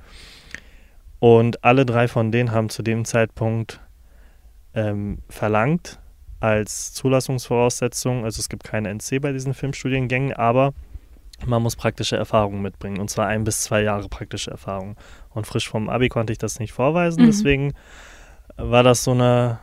Und 1.21 1.65
alle 1.65 1.87
drei 1.87 2.07
von 2.07 2.31
denen 2.31 2.53
haben 2.53 2.69
zu 2.69 2.83
dem 2.83 3.07
Zeitpunkt 3.07 3.81
ähm, 4.75 5.19
verlangt 5.29 5.99
als 6.41 6.93
Zulassungsvoraussetzung, 6.93 8.25
also 8.25 8.39
es 8.41 8.49
gibt 8.49 8.63
keine 8.63 8.91
NC 8.91 9.21
bei 9.21 9.33
diesen 9.33 9.55
Filmstudiengängen, 9.55 10.35
aber 10.35 10.75
man 11.47 11.63
muss 11.63 11.77
praktische 11.77 12.17
Erfahrungen 12.17 12.63
mitbringen 12.63 12.99
und 13.01 13.11
zwar 13.11 13.27
ein 13.27 13.45
bis 13.45 13.63
zwei 13.63 13.83
Jahre 13.83 14.09
praktische 14.09 14.51
Erfahrung. 14.51 14.97
Und 15.31 15.47
frisch 15.47 15.69
vom 15.69 15.89
Abi 15.89 16.09
konnte 16.09 16.33
ich 16.33 16.39
das 16.39 16.59
nicht 16.59 16.73
vorweisen, 16.73 17.23
mhm. 17.23 17.27
deswegen 17.27 17.75
war 18.57 18.83
das 18.83 19.05
so 19.05 19.13
eine. 19.13 19.61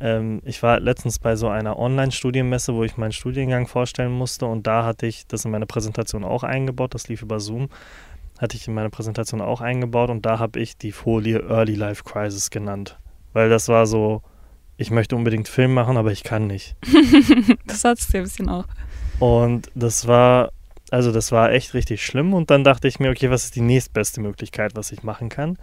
Ähm, 0.00 0.40
ich 0.44 0.62
war 0.62 0.78
letztens 0.78 1.18
bei 1.18 1.34
so 1.34 1.48
einer 1.48 1.76
Online-Studienmesse, 1.76 2.72
wo 2.74 2.84
ich 2.84 2.96
meinen 2.96 3.12
Studiengang 3.12 3.66
vorstellen 3.66 4.12
musste 4.12 4.46
und 4.46 4.66
da 4.66 4.84
hatte 4.84 5.06
ich 5.06 5.26
das 5.26 5.44
in 5.44 5.50
meine 5.50 5.66
Präsentation 5.66 6.24
auch 6.24 6.44
eingebaut, 6.44 6.94
das 6.94 7.08
lief 7.08 7.22
über 7.22 7.40
Zoom, 7.40 7.68
hatte 8.38 8.56
ich 8.56 8.68
in 8.68 8.74
meine 8.74 8.90
Präsentation 8.90 9.40
auch 9.40 9.60
eingebaut 9.60 10.10
und 10.10 10.24
da 10.24 10.38
habe 10.38 10.60
ich 10.60 10.76
die 10.76 10.92
Folie 10.92 11.40
Early 11.48 11.74
Life 11.74 12.04
Crisis 12.04 12.50
genannt, 12.50 12.96
weil 13.32 13.50
das 13.50 13.66
war 13.66 13.86
so, 13.88 14.22
ich 14.76 14.92
möchte 14.92 15.16
unbedingt 15.16 15.48
Film 15.48 15.74
machen, 15.74 15.96
aber 15.96 16.12
ich 16.12 16.22
kann 16.22 16.46
nicht. 16.46 16.76
das 17.66 17.82
hattest 17.82 18.14
du 18.14 18.18
ein 18.18 18.22
bisschen 18.22 18.48
auch. 18.48 18.66
Und 19.18 19.68
das 19.74 20.06
war 20.06 20.50
also 20.90 21.12
das 21.12 21.32
war 21.32 21.52
echt 21.52 21.74
richtig 21.74 22.04
schlimm 22.04 22.34
und 22.34 22.50
dann 22.50 22.64
dachte 22.64 22.88
ich 22.88 22.98
mir, 23.00 23.10
okay, 23.10 23.30
was 23.30 23.44
ist 23.44 23.56
die 23.56 23.60
nächstbeste 23.60 24.20
Möglichkeit, 24.20 24.74
was 24.74 24.92
ich 24.92 25.02
machen 25.02 25.28
kann? 25.28 25.58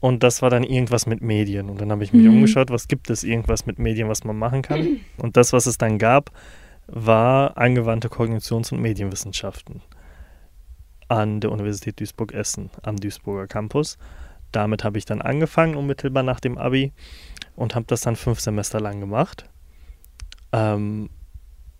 Und 0.00 0.22
das 0.22 0.42
war 0.42 0.50
dann 0.50 0.62
irgendwas 0.62 1.06
mit 1.06 1.22
Medien. 1.22 1.68
Und 1.68 1.80
dann 1.80 1.90
habe 1.90 2.04
ich 2.04 2.12
mich 2.12 2.24
mhm. 2.24 2.34
umgeschaut, 2.34 2.70
was 2.70 2.86
gibt 2.86 3.10
es 3.10 3.24
irgendwas 3.24 3.66
mit 3.66 3.78
Medien, 3.78 4.08
was 4.08 4.24
man 4.24 4.38
machen 4.38 4.62
kann? 4.62 5.00
Und 5.16 5.36
das, 5.36 5.52
was 5.52 5.66
es 5.66 5.76
dann 5.76 5.98
gab, 5.98 6.30
war 6.86 7.58
angewandte 7.58 8.08
Kognitions- 8.08 8.72
und 8.72 8.80
Medienwissenschaften 8.80 9.82
an 11.08 11.40
der 11.40 11.50
Universität 11.50 12.00
Duisburg-Essen, 12.00 12.70
am 12.82 12.96
Duisburger 12.96 13.46
Campus. 13.46 13.98
Damit 14.52 14.84
habe 14.84 14.98
ich 14.98 15.04
dann 15.04 15.20
angefangen, 15.20 15.74
unmittelbar 15.74 16.22
nach 16.22 16.40
dem 16.40 16.56
Abi, 16.56 16.92
und 17.56 17.74
habe 17.74 17.86
das 17.86 18.02
dann 18.02 18.16
fünf 18.16 18.40
Semester 18.40 18.80
lang 18.80 19.00
gemacht. 19.00 19.44
Ähm, 20.52 21.10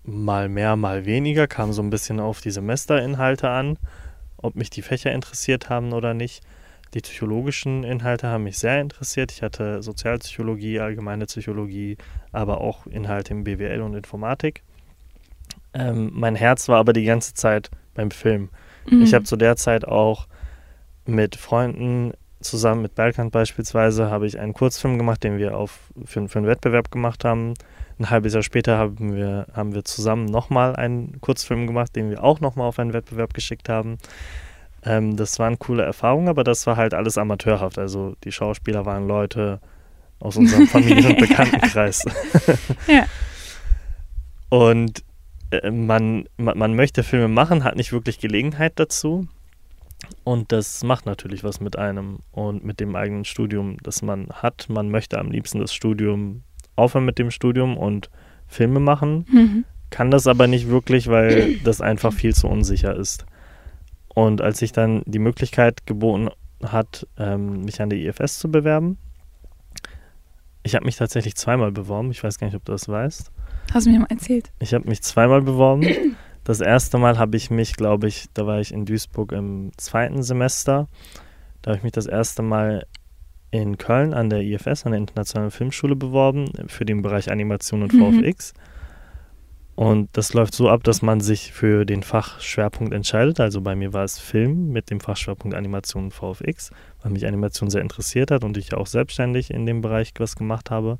mal 0.08 0.48
mehr, 0.48 0.76
mal 0.76 1.04
weniger, 1.04 1.46
kam 1.46 1.72
so 1.72 1.82
ein 1.82 1.90
bisschen 1.90 2.20
auf 2.20 2.40
die 2.40 2.50
Semesterinhalte 2.50 3.48
an, 3.48 3.78
ob 4.36 4.56
mich 4.56 4.70
die 4.70 4.82
Fächer 4.82 5.12
interessiert 5.12 5.68
haben 5.68 5.92
oder 5.92 6.14
nicht. 6.14 6.42
Die 6.94 7.00
psychologischen 7.00 7.84
Inhalte 7.84 8.28
haben 8.28 8.44
mich 8.44 8.58
sehr 8.58 8.80
interessiert. 8.80 9.30
Ich 9.30 9.42
hatte 9.42 9.82
Sozialpsychologie, 9.82 10.80
allgemeine 10.80 11.26
Psychologie, 11.26 11.98
aber 12.32 12.60
auch 12.62 12.86
Inhalte 12.86 13.34
im 13.34 13.44
BWL 13.44 13.82
und 13.82 13.94
Informatik. 13.94 14.62
Ähm, 15.74 16.10
mein 16.14 16.34
Herz 16.34 16.68
war 16.68 16.78
aber 16.78 16.94
die 16.94 17.04
ganze 17.04 17.34
Zeit 17.34 17.70
beim 17.94 18.10
Film. 18.10 18.48
Mhm. 18.88 19.02
Ich 19.02 19.12
habe 19.12 19.24
zu 19.24 19.36
der 19.36 19.56
Zeit 19.56 19.86
auch 19.86 20.26
mit 21.04 21.36
Freunden 21.36 22.12
zusammen 22.40 22.82
mit 22.82 22.94
Bergkant 22.94 23.32
beispielsweise 23.32 24.10
habe 24.10 24.26
ich 24.26 24.38
einen 24.38 24.54
Kurzfilm 24.54 24.96
gemacht, 24.96 25.24
den 25.24 25.38
wir 25.38 25.56
auf, 25.56 25.80
für, 26.04 26.28
für 26.28 26.38
einen 26.38 26.46
Wettbewerb 26.46 26.90
gemacht 26.90 27.24
haben. 27.24 27.54
Ein 27.98 28.10
halbes 28.10 28.34
Jahr 28.34 28.42
später 28.42 28.78
haben 28.78 29.14
wir, 29.14 29.46
haben 29.52 29.74
wir 29.74 29.84
zusammen 29.84 30.26
nochmal 30.26 30.76
einen 30.76 31.20
Kurzfilm 31.20 31.66
gemacht, 31.66 31.96
den 31.96 32.10
wir 32.10 32.22
auch 32.22 32.40
nochmal 32.40 32.68
auf 32.68 32.78
einen 32.78 32.92
Wettbewerb 32.92 33.34
geschickt 33.34 33.68
haben. 33.68 33.98
Ähm, 34.84 35.16
das 35.16 35.38
waren 35.38 35.58
coole 35.58 35.82
Erfahrungen, 35.82 36.28
aber 36.28 36.44
das 36.44 36.66
war 36.66 36.76
halt 36.76 36.94
alles 36.94 37.18
amateurhaft. 37.18 37.78
Also 37.78 38.14
die 38.24 38.32
Schauspieler 38.32 38.86
waren 38.86 39.08
Leute 39.08 39.60
aus 40.20 40.36
unserem 40.36 40.66
Familien- 40.68 41.06
und 41.06 41.18
Bekanntenkreis. 41.18 42.04
ja. 42.86 43.04
Und 44.48 45.02
äh, 45.50 45.70
man, 45.70 46.28
man, 46.36 46.56
man 46.56 46.76
möchte 46.76 47.02
Filme 47.02 47.28
machen, 47.28 47.64
hat 47.64 47.76
nicht 47.76 47.92
wirklich 47.92 48.18
Gelegenheit 48.18 48.74
dazu. 48.76 49.26
Und 50.24 50.52
das 50.52 50.84
macht 50.84 51.06
natürlich 51.06 51.42
was 51.42 51.60
mit 51.60 51.76
einem 51.76 52.20
und 52.30 52.64
mit 52.64 52.78
dem 52.78 52.94
eigenen 52.94 53.24
Studium, 53.24 53.76
das 53.82 54.02
man 54.02 54.28
hat. 54.28 54.68
Man 54.68 54.90
möchte 54.90 55.18
am 55.18 55.30
liebsten 55.30 55.58
das 55.58 55.74
Studium 55.74 56.44
aufhören 56.78 57.04
mit 57.04 57.18
dem 57.18 57.30
Studium 57.30 57.76
und 57.76 58.10
Filme 58.46 58.80
machen, 58.80 59.26
mhm. 59.30 59.64
kann 59.90 60.10
das 60.10 60.26
aber 60.26 60.46
nicht 60.46 60.68
wirklich, 60.68 61.08
weil 61.08 61.56
das 61.64 61.80
einfach 61.80 62.12
viel 62.12 62.34
zu 62.34 62.48
unsicher 62.48 62.94
ist. 62.96 63.26
Und 64.08 64.40
als 64.40 64.58
sich 64.58 64.72
dann 64.72 65.02
die 65.06 65.18
Möglichkeit 65.18 65.86
geboten 65.86 66.30
hat, 66.62 67.06
ähm, 67.18 67.64
mich 67.64 67.80
an 67.80 67.90
der 67.90 67.98
IFS 67.98 68.38
zu 68.38 68.50
bewerben, 68.50 68.98
ich 70.62 70.74
habe 70.74 70.84
mich 70.84 70.96
tatsächlich 70.96 71.36
zweimal 71.36 71.72
beworben, 71.72 72.10
ich 72.10 72.22
weiß 72.22 72.38
gar 72.38 72.46
nicht, 72.46 72.56
ob 72.56 72.64
du 72.64 72.72
das 72.72 72.88
weißt. 72.88 73.30
Hast 73.72 73.86
du 73.86 73.90
mir 73.90 74.00
mal 74.00 74.06
erzählt? 74.10 74.50
Ich 74.58 74.74
habe 74.74 74.88
mich 74.88 75.02
zweimal 75.02 75.42
beworben. 75.42 75.86
Das 76.44 76.60
erste 76.60 76.96
Mal 76.96 77.18
habe 77.18 77.36
ich 77.36 77.50
mich, 77.50 77.76
glaube 77.76 78.08
ich, 78.08 78.28
da 78.32 78.46
war 78.46 78.58
ich 78.58 78.72
in 78.72 78.86
Duisburg 78.86 79.32
im 79.32 79.70
zweiten 79.76 80.22
Semester. 80.22 80.88
Da 81.60 81.70
habe 81.70 81.76
ich 81.76 81.82
mich 81.82 81.92
das 81.92 82.06
erste 82.06 82.40
Mal 82.40 82.86
in 83.50 83.78
Köln 83.78 84.14
an 84.14 84.30
der 84.30 84.42
IFS, 84.42 84.84
an 84.84 84.92
der 84.92 85.00
Internationalen 85.00 85.50
Filmschule, 85.50 85.96
beworben 85.96 86.50
für 86.66 86.84
den 86.84 87.02
Bereich 87.02 87.30
Animation 87.30 87.82
und 87.82 87.92
mhm. 87.92 88.22
VFX. 88.22 88.54
Und 89.78 90.08
das 90.14 90.34
läuft 90.34 90.54
so 90.54 90.68
ab, 90.68 90.82
dass 90.82 91.02
man 91.02 91.20
sich 91.20 91.52
für 91.52 91.84
den 91.84 92.02
Fachschwerpunkt 92.02 92.92
entscheidet. 92.92 93.38
Also 93.38 93.60
bei 93.60 93.76
mir 93.76 93.92
war 93.92 94.02
es 94.02 94.18
Film 94.18 94.72
mit 94.72 94.90
dem 94.90 94.98
Fachschwerpunkt 94.98 95.56
Animation 95.56 96.06
und 96.06 96.14
VFX, 96.14 96.72
weil 97.00 97.12
mich 97.12 97.26
Animation 97.26 97.70
sehr 97.70 97.82
interessiert 97.82 98.32
hat 98.32 98.42
und 98.42 98.56
ich 98.56 98.74
auch 98.74 98.88
selbstständig 98.88 99.52
in 99.52 99.66
dem 99.66 99.80
Bereich 99.80 100.12
was 100.18 100.34
gemacht 100.34 100.72
habe. 100.72 100.98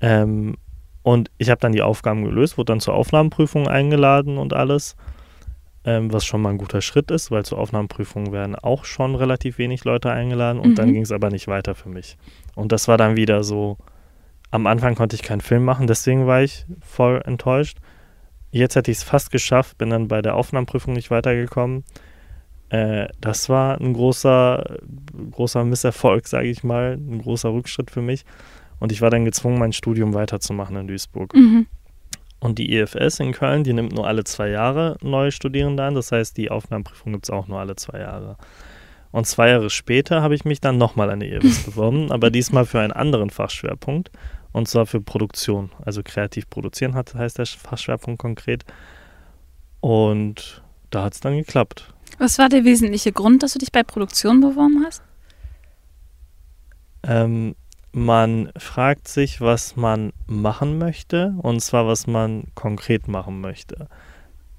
Ähm, 0.00 0.56
und 1.02 1.30
ich 1.36 1.50
habe 1.50 1.60
dann 1.60 1.72
die 1.72 1.82
Aufgaben 1.82 2.24
gelöst, 2.24 2.56
wurde 2.56 2.72
dann 2.72 2.80
zur 2.80 2.94
Aufnahmeprüfung 2.94 3.68
eingeladen 3.68 4.38
und 4.38 4.54
alles, 4.54 4.96
ähm, 5.90 6.12
was 6.12 6.24
schon 6.24 6.40
mal 6.40 6.50
ein 6.50 6.58
guter 6.58 6.82
Schritt 6.82 7.10
ist, 7.10 7.32
weil 7.32 7.44
zur 7.44 7.58
Aufnahmeprüfung 7.58 8.30
werden 8.32 8.54
auch 8.54 8.84
schon 8.84 9.16
relativ 9.16 9.58
wenig 9.58 9.84
Leute 9.84 10.10
eingeladen 10.12 10.60
und 10.60 10.70
mhm. 10.70 10.74
dann 10.76 10.92
ging 10.92 11.02
es 11.02 11.10
aber 11.10 11.30
nicht 11.30 11.48
weiter 11.48 11.74
für 11.74 11.88
mich. 11.88 12.16
Und 12.54 12.70
das 12.70 12.86
war 12.86 12.96
dann 12.96 13.16
wieder 13.16 13.42
so, 13.42 13.76
am 14.52 14.68
Anfang 14.68 14.94
konnte 14.94 15.16
ich 15.16 15.22
keinen 15.22 15.40
Film 15.40 15.64
machen, 15.64 15.88
deswegen 15.88 16.28
war 16.28 16.42
ich 16.42 16.64
voll 16.80 17.20
enttäuscht. 17.24 17.78
Jetzt 18.52 18.76
hätte 18.76 18.90
ich 18.90 18.98
es 18.98 19.02
fast 19.02 19.32
geschafft, 19.32 19.78
bin 19.78 19.90
dann 19.90 20.06
bei 20.06 20.22
der 20.22 20.36
Aufnahmeprüfung 20.36 20.92
nicht 20.92 21.10
weitergekommen. 21.10 21.84
Äh, 22.68 23.08
das 23.20 23.48
war 23.48 23.80
ein 23.80 23.92
großer, 23.92 24.78
großer 25.32 25.64
Misserfolg, 25.64 26.28
sage 26.28 26.48
ich 26.48 26.62
mal, 26.62 26.94
ein 26.94 27.20
großer 27.20 27.52
Rückschritt 27.52 27.90
für 27.90 28.02
mich. 28.02 28.24
Und 28.78 28.92
ich 28.92 29.02
war 29.02 29.10
dann 29.10 29.24
gezwungen, 29.24 29.58
mein 29.58 29.72
Studium 29.72 30.14
weiterzumachen 30.14 30.76
in 30.76 30.86
Duisburg. 30.86 31.34
Mhm. 31.34 31.66
Und 32.40 32.58
die 32.58 32.74
EFS 32.74 33.20
in 33.20 33.32
Köln, 33.32 33.64
die 33.64 33.74
nimmt 33.74 33.92
nur 33.92 34.06
alle 34.06 34.24
zwei 34.24 34.48
Jahre 34.48 34.96
neue 35.02 35.30
Studierende 35.30 35.84
an. 35.84 35.94
Das 35.94 36.10
heißt, 36.10 36.36
die 36.36 36.50
Aufnahmeprüfung 36.50 37.12
gibt 37.12 37.26
es 37.26 37.30
auch 37.30 37.46
nur 37.48 37.60
alle 37.60 37.76
zwei 37.76 38.00
Jahre. 38.00 38.36
Und 39.12 39.26
zwei 39.26 39.50
Jahre 39.50 39.70
später 39.70 40.22
habe 40.22 40.34
ich 40.34 40.44
mich 40.44 40.60
dann 40.60 40.78
nochmal 40.78 41.10
an 41.10 41.20
die 41.20 41.30
EFS 41.30 41.62
beworben, 41.66 42.10
aber 42.10 42.30
diesmal 42.30 42.64
für 42.64 42.80
einen 42.80 42.92
anderen 42.92 43.30
Fachschwerpunkt. 43.30 44.10
Und 44.52 44.68
zwar 44.68 44.86
für 44.86 45.00
Produktion. 45.00 45.70
Also 45.84 46.02
kreativ 46.02 46.48
produzieren 46.48 46.94
hat, 46.94 47.14
heißt 47.14 47.38
der 47.38 47.46
Fachschwerpunkt 47.46 48.20
konkret. 48.20 48.64
Und 49.80 50.62
da 50.90 51.04
hat 51.04 51.14
es 51.14 51.20
dann 51.20 51.36
geklappt. 51.36 51.92
Was 52.18 52.38
war 52.38 52.48
der 52.48 52.64
wesentliche 52.64 53.12
Grund, 53.12 53.42
dass 53.42 53.52
du 53.52 53.58
dich 53.58 53.70
bei 53.70 53.82
Produktion 53.82 54.40
beworben 54.40 54.82
hast? 54.84 55.02
Ähm, 57.02 57.54
man 57.92 58.52
fragt 58.56 59.08
sich, 59.08 59.40
was 59.40 59.76
man 59.76 60.12
machen 60.26 60.78
möchte, 60.78 61.34
und 61.38 61.60
zwar, 61.60 61.86
was 61.86 62.06
man 62.06 62.44
konkret 62.54 63.08
machen 63.08 63.40
möchte. 63.40 63.88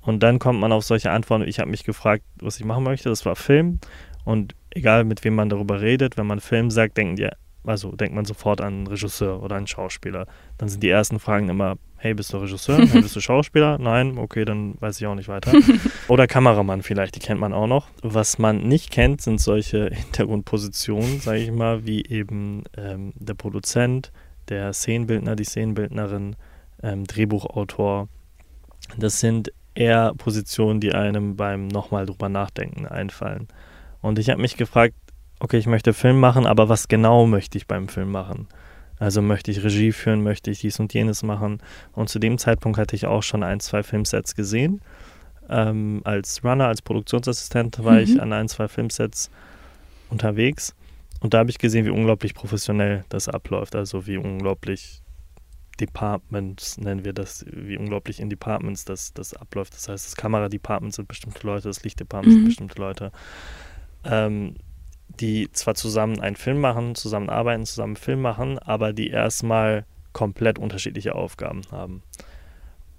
Und 0.01 0.23
dann 0.23 0.39
kommt 0.39 0.59
man 0.59 0.71
auf 0.71 0.83
solche 0.83 1.11
Antworten. 1.11 1.47
Ich 1.47 1.59
habe 1.59 1.69
mich 1.69 1.83
gefragt, 1.83 2.23
was 2.41 2.59
ich 2.59 2.65
machen 2.65 2.83
möchte. 2.83 3.09
Das 3.09 3.25
war 3.25 3.35
Film. 3.35 3.79
Und 4.25 4.55
egal, 4.71 5.03
mit 5.03 5.23
wem 5.23 5.35
man 5.35 5.50
darüber 5.50 5.81
redet, 5.81 6.17
wenn 6.17 6.27
man 6.27 6.39
Film 6.39 6.71
sagt, 6.71 6.97
denken 6.97 7.15
die 7.15 7.29
also 7.63 7.91
denkt 7.91 8.15
man 8.15 8.25
sofort 8.25 8.61
an 8.61 8.73
einen 8.73 8.88
Regisseur 8.88 9.41
oder 9.41 9.55
einen 9.55 9.67
Schauspieler. 9.67 10.27
Dann 10.57 10.69
sind 10.69 10.81
die 10.81 10.89
ersten 10.89 11.19
Fragen 11.19 11.50
immer, 11.50 11.75
hey, 12.01 12.15
bist 12.15 12.34
du 12.34 12.38
Regisseur? 12.38 12.79
Hey, 12.79 13.01
bist 13.01 13.15
du 13.15 13.20
Schauspieler? 13.22 13.77
Nein, 13.77 14.17
okay, 14.17 14.43
dann 14.43 14.75
weiß 14.79 15.00
ich 15.00 15.05
auch 15.05 15.13
nicht 15.13 15.27
weiter. 15.27 15.53
Oder 16.08 16.25
Kameramann 16.25 16.81
vielleicht, 16.81 17.15
die 17.15 17.20
kennt 17.20 17.39
man 17.39 17.53
auch 17.53 17.67
noch. 17.67 17.88
Was 18.01 18.39
man 18.39 18.67
nicht 18.67 18.89
kennt, 18.89 19.22
sind 19.22 19.39
solche 19.39 19.89
Hintergrundpositionen, 19.93 21.20
sage 21.20 21.39
ich 21.39 21.51
mal, 21.51 21.86
wie 21.86 22.03
eben 22.03 22.63
ähm, 22.75 23.13
der 23.15 23.36
Produzent, 23.36 24.12
der 24.50 24.74
Szenenbildner, 24.74 25.36
die 25.36 25.43
Szenenbildnerin, 25.43 26.36
ähm, 26.81 27.05
Drehbuchautor. 27.05 28.08
Das 28.98 29.20
sind 29.20 29.53
eher 29.75 30.13
Positionen, 30.17 30.79
die 30.79 30.93
einem 30.93 31.36
beim 31.36 31.67
nochmal 31.67 32.08
drüber 32.08 32.29
nachdenken 32.29 32.88
einfallen. 32.88 33.48
Und 34.01 34.17
ich 34.17 34.31
habe 34.31 34.41
mich 34.41 34.58
gefragt, 34.58 34.96
okay, 35.39 35.60
ich 35.60 35.67
möchte 35.67 35.93
Film 35.93 36.20
machen, 36.20 36.48
aber 36.48 36.67
was 36.67 36.88
genau 36.88 37.27
möchte 37.27 37.60
ich 37.60 37.67
beim 37.67 37.88
Film 37.88 38.12
machen? 38.12 38.48
Also 39.01 39.24
möchte 39.24 39.50
ich 39.50 39.63
Regie 39.63 39.93
führen, 39.93 40.22
möchte 40.22 40.51
ich 40.51 40.60
dies 40.60 40.79
und 40.79 40.93
jenes 40.93 41.24
machen. 41.24 41.60
Und 41.93 42.10
zu 42.10 42.20
dem 42.20 42.38
Zeitpunkt 42.38 42.77
hatte 42.77 42.96
ich 42.96 43.08
auch 43.08 43.24
schon 43.24 43.41
ein, 43.41 43.60
zwei 43.60 43.81
Filmsets 43.81 44.36
gesehen. 44.36 44.79
Ähm, 45.50 46.01
als 46.03 46.43
Runner, 46.43 46.67
als 46.67 46.84
Produktionsassistent 46.84 47.84
war 47.84 47.93
mhm. 47.93 48.00
ich 48.00 48.22
an 48.22 48.31
ein, 48.31 48.48
zwei 48.48 48.67
Filmsets 48.67 49.31
unterwegs. 50.12 50.75
Und 51.20 51.34
da 51.34 51.39
habe 51.39 51.50
ich 51.50 51.58
gesehen, 51.58 51.84
wie 51.88 51.89
unglaublich 51.89 52.36
professionell 52.36 53.03
das 53.10 53.27
abläuft. 53.27 53.75
Also 53.75 54.05
wie 54.05 54.17
unglaublich 54.17 55.01
Departments, 55.79 56.77
nennen 56.77 57.03
wir 57.03 57.13
das, 57.13 57.43
wie 57.51 57.77
unglaublich 57.77 58.20
in 58.20 58.29
Departments 58.29 58.86
das, 58.86 59.15
das 59.15 59.34
abläuft. 59.34 59.74
Das 59.74 59.89
heißt, 59.89 60.05
das 60.05 60.15
Kameradepartment 60.15 60.93
sind 60.93 61.08
bestimmte 61.08 61.48
Leute, 61.48 61.70
das 61.70 61.84
Lichtdepartment 61.84 62.36
mhm. 62.36 62.39
sind 62.41 62.46
bestimmte 62.50 62.79
Leute. 62.79 63.12
Ähm, 64.03 64.58
die 65.21 65.49
zwar 65.51 65.75
zusammen 65.75 66.19
einen 66.19 66.35
Film 66.35 66.59
machen, 66.59 66.95
zusammen 66.95 67.29
arbeiten, 67.29 67.65
zusammen 67.65 67.95
einen 67.95 68.03
Film 68.03 68.21
machen, 68.21 68.59
aber 68.59 68.91
die 68.91 69.09
erstmal 69.09 69.85
komplett 70.13 70.59
unterschiedliche 70.59 71.15
Aufgaben 71.15 71.61
haben. 71.71 72.03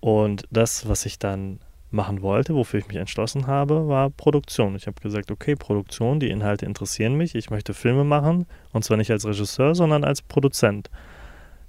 Und 0.01 0.47
das, 0.51 0.89
was 0.89 1.05
ich 1.05 1.19
dann 1.19 1.59
machen 1.91 2.23
wollte, 2.23 2.55
wofür 2.55 2.81
ich 2.81 2.89
mich 2.89 2.97
entschlossen 2.97 3.47
habe, 3.47 3.87
war 3.87 4.11
Produktion. 4.11 4.75
Ich 4.77 4.87
habe 4.87 5.01
gesagt, 5.01 5.31
okay, 5.31 5.55
Produktion, 5.57 6.21
die 6.21 6.31
Inhalte 6.31 6.65
interessieren 6.65 7.15
mich, 7.15 7.35
ich 7.35 7.51
möchte 7.51 7.75
Filme 7.75 8.05
machen 8.05 8.47
und 8.73 8.85
zwar 8.85 8.97
nicht 8.97 9.11
als 9.11 9.27
Regisseur, 9.27 9.75
sondern 9.75 10.03
als 10.03 10.23
Produzent. 10.23 10.91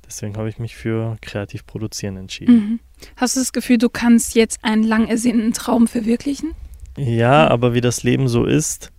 Deswegen 0.06 0.38
habe 0.38 0.50
ich 0.50 0.60
mich 0.60 0.76
für 0.76 1.18
kreativ 1.22 1.66
produzieren 1.66 2.18
entschieden. 2.18 2.56
Mhm. 2.56 2.80
Hast 3.18 3.36
du 3.36 3.42
das 3.42 3.52
Gefühl, 3.52 3.78
du 3.78 3.90
kannst 3.90 4.36
jetzt 4.36 4.64
einen 4.64 4.84
lang 4.84 5.08
ersehnten 5.08 5.54
Traum 5.54 5.88
verwirklichen? 5.88 6.54
Ja, 6.98 7.48
aber 7.48 7.74
wie 7.74 7.82
das 7.82 8.04
Leben 8.04 8.28
so 8.28 8.46
ist, 8.46 8.92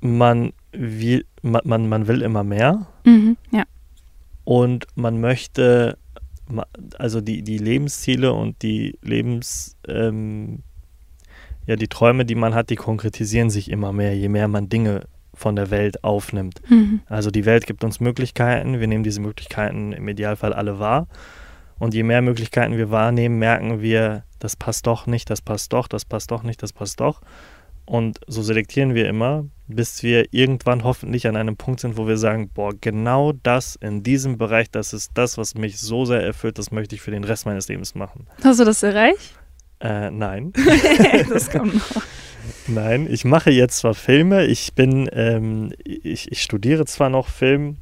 man 0.00 0.52
wie, 0.72 1.24
man, 1.42 1.62
man, 1.64 1.88
man 1.88 2.06
will 2.06 2.22
immer 2.22 2.44
mehr. 2.44 2.86
Mhm, 3.04 3.36
ja. 3.50 3.64
Und 4.44 4.86
man 4.94 5.20
möchte, 5.20 5.98
also 6.98 7.20
die, 7.20 7.42
die 7.42 7.58
Lebensziele 7.58 8.32
und 8.32 8.62
die 8.62 8.98
Lebens, 9.02 9.76
ähm, 9.86 10.62
ja, 11.66 11.76
die 11.76 11.88
Träume, 11.88 12.24
die 12.24 12.34
man 12.34 12.54
hat, 12.54 12.70
die 12.70 12.76
konkretisieren 12.76 13.50
sich 13.50 13.70
immer 13.70 13.92
mehr, 13.92 14.16
je 14.16 14.28
mehr 14.28 14.48
man 14.48 14.68
Dinge 14.68 15.02
von 15.34 15.54
der 15.54 15.70
Welt 15.70 16.02
aufnimmt. 16.02 16.60
Mhm. 16.68 17.00
Also 17.06 17.30
die 17.30 17.44
Welt 17.44 17.66
gibt 17.66 17.84
uns 17.84 18.00
Möglichkeiten, 18.00 18.80
wir 18.80 18.86
nehmen 18.86 19.04
diese 19.04 19.20
Möglichkeiten 19.20 19.92
im 19.92 20.08
Idealfall 20.08 20.52
alle 20.52 20.78
wahr. 20.78 21.08
Und 21.78 21.94
je 21.94 22.02
mehr 22.02 22.22
Möglichkeiten 22.22 22.76
wir 22.76 22.90
wahrnehmen, 22.90 23.38
merken 23.38 23.80
wir, 23.80 24.24
das 24.40 24.56
passt 24.56 24.86
doch 24.86 25.06
nicht, 25.06 25.30
das 25.30 25.40
passt 25.40 25.72
doch, 25.72 25.86
das 25.86 26.04
passt 26.04 26.30
doch 26.30 26.42
nicht, 26.42 26.62
das 26.62 26.72
passt 26.72 27.00
doch. 27.00 27.20
Und 27.84 28.20
so 28.26 28.42
selektieren 28.42 28.94
wir 28.94 29.08
immer, 29.08 29.44
bis 29.68 30.02
wir 30.02 30.32
irgendwann 30.32 30.82
hoffentlich 30.82 31.26
an 31.26 31.36
einem 31.36 31.56
Punkt 31.56 31.80
sind, 31.80 31.96
wo 31.96 32.08
wir 32.08 32.16
sagen, 32.16 32.50
boah, 32.52 32.72
genau 32.80 33.32
das 33.32 33.76
in 33.76 34.02
diesem 34.02 34.38
Bereich, 34.38 34.70
das 34.70 34.92
ist 34.92 35.12
das, 35.14 35.38
was 35.38 35.54
mich 35.54 35.78
so 35.78 36.04
sehr 36.04 36.22
erfüllt, 36.22 36.58
das 36.58 36.70
möchte 36.70 36.94
ich 36.94 37.02
für 37.02 37.10
den 37.10 37.24
Rest 37.24 37.46
meines 37.46 37.68
Lebens 37.68 37.94
machen. 37.94 38.26
Hast 38.42 38.60
du 38.60 38.64
das 38.64 38.82
erreicht? 38.82 39.38
Äh, 39.80 40.10
nein. 40.10 40.52
das 41.28 41.50
kommt 41.50 41.74
noch. 41.74 42.02
Nein, 42.66 43.06
ich 43.10 43.26
mache 43.26 43.50
jetzt 43.50 43.76
zwar 43.76 43.92
Filme, 43.92 44.46
ich 44.46 44.72
bin, 44.72 45.08
ähm, 45.12 45.74
ich, 45.84 46.32
ich 46.32 46.42
studiere 46.42 46.86
zwar 46.86 47.10
noch 47.10 47.28
Film, 47.28 47.76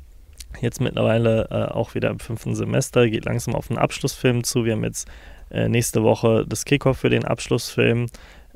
jetzt 0.60 0.80
mittlerweile 0.80 1.48
äh, 1.50 1.72
auch 1.72 1.94
wieder 1.94 2.10
im 2.10 2.18
fünften 2.18 2.56
Semester, 2.56 3.08
geht 3.08 3.26
langsam 3.26 3.54
auf 3.54 3.68
den 3.68 3.78
Abschlussfilm 3.78 4.42
zu. 4.42 4.64
Wir 4.64 4.72
haben 4.72 4.82
jetzt 4.82 5.06
äh, 5.50 5.68
nächste 5.68 6.02
Woche 6.02 6.44
das 6.48 6.64
Kickoff 6.64 6.98
für 6.98 7.10
den 7.10 7.24
Abschlussfilm. 7.24 8.06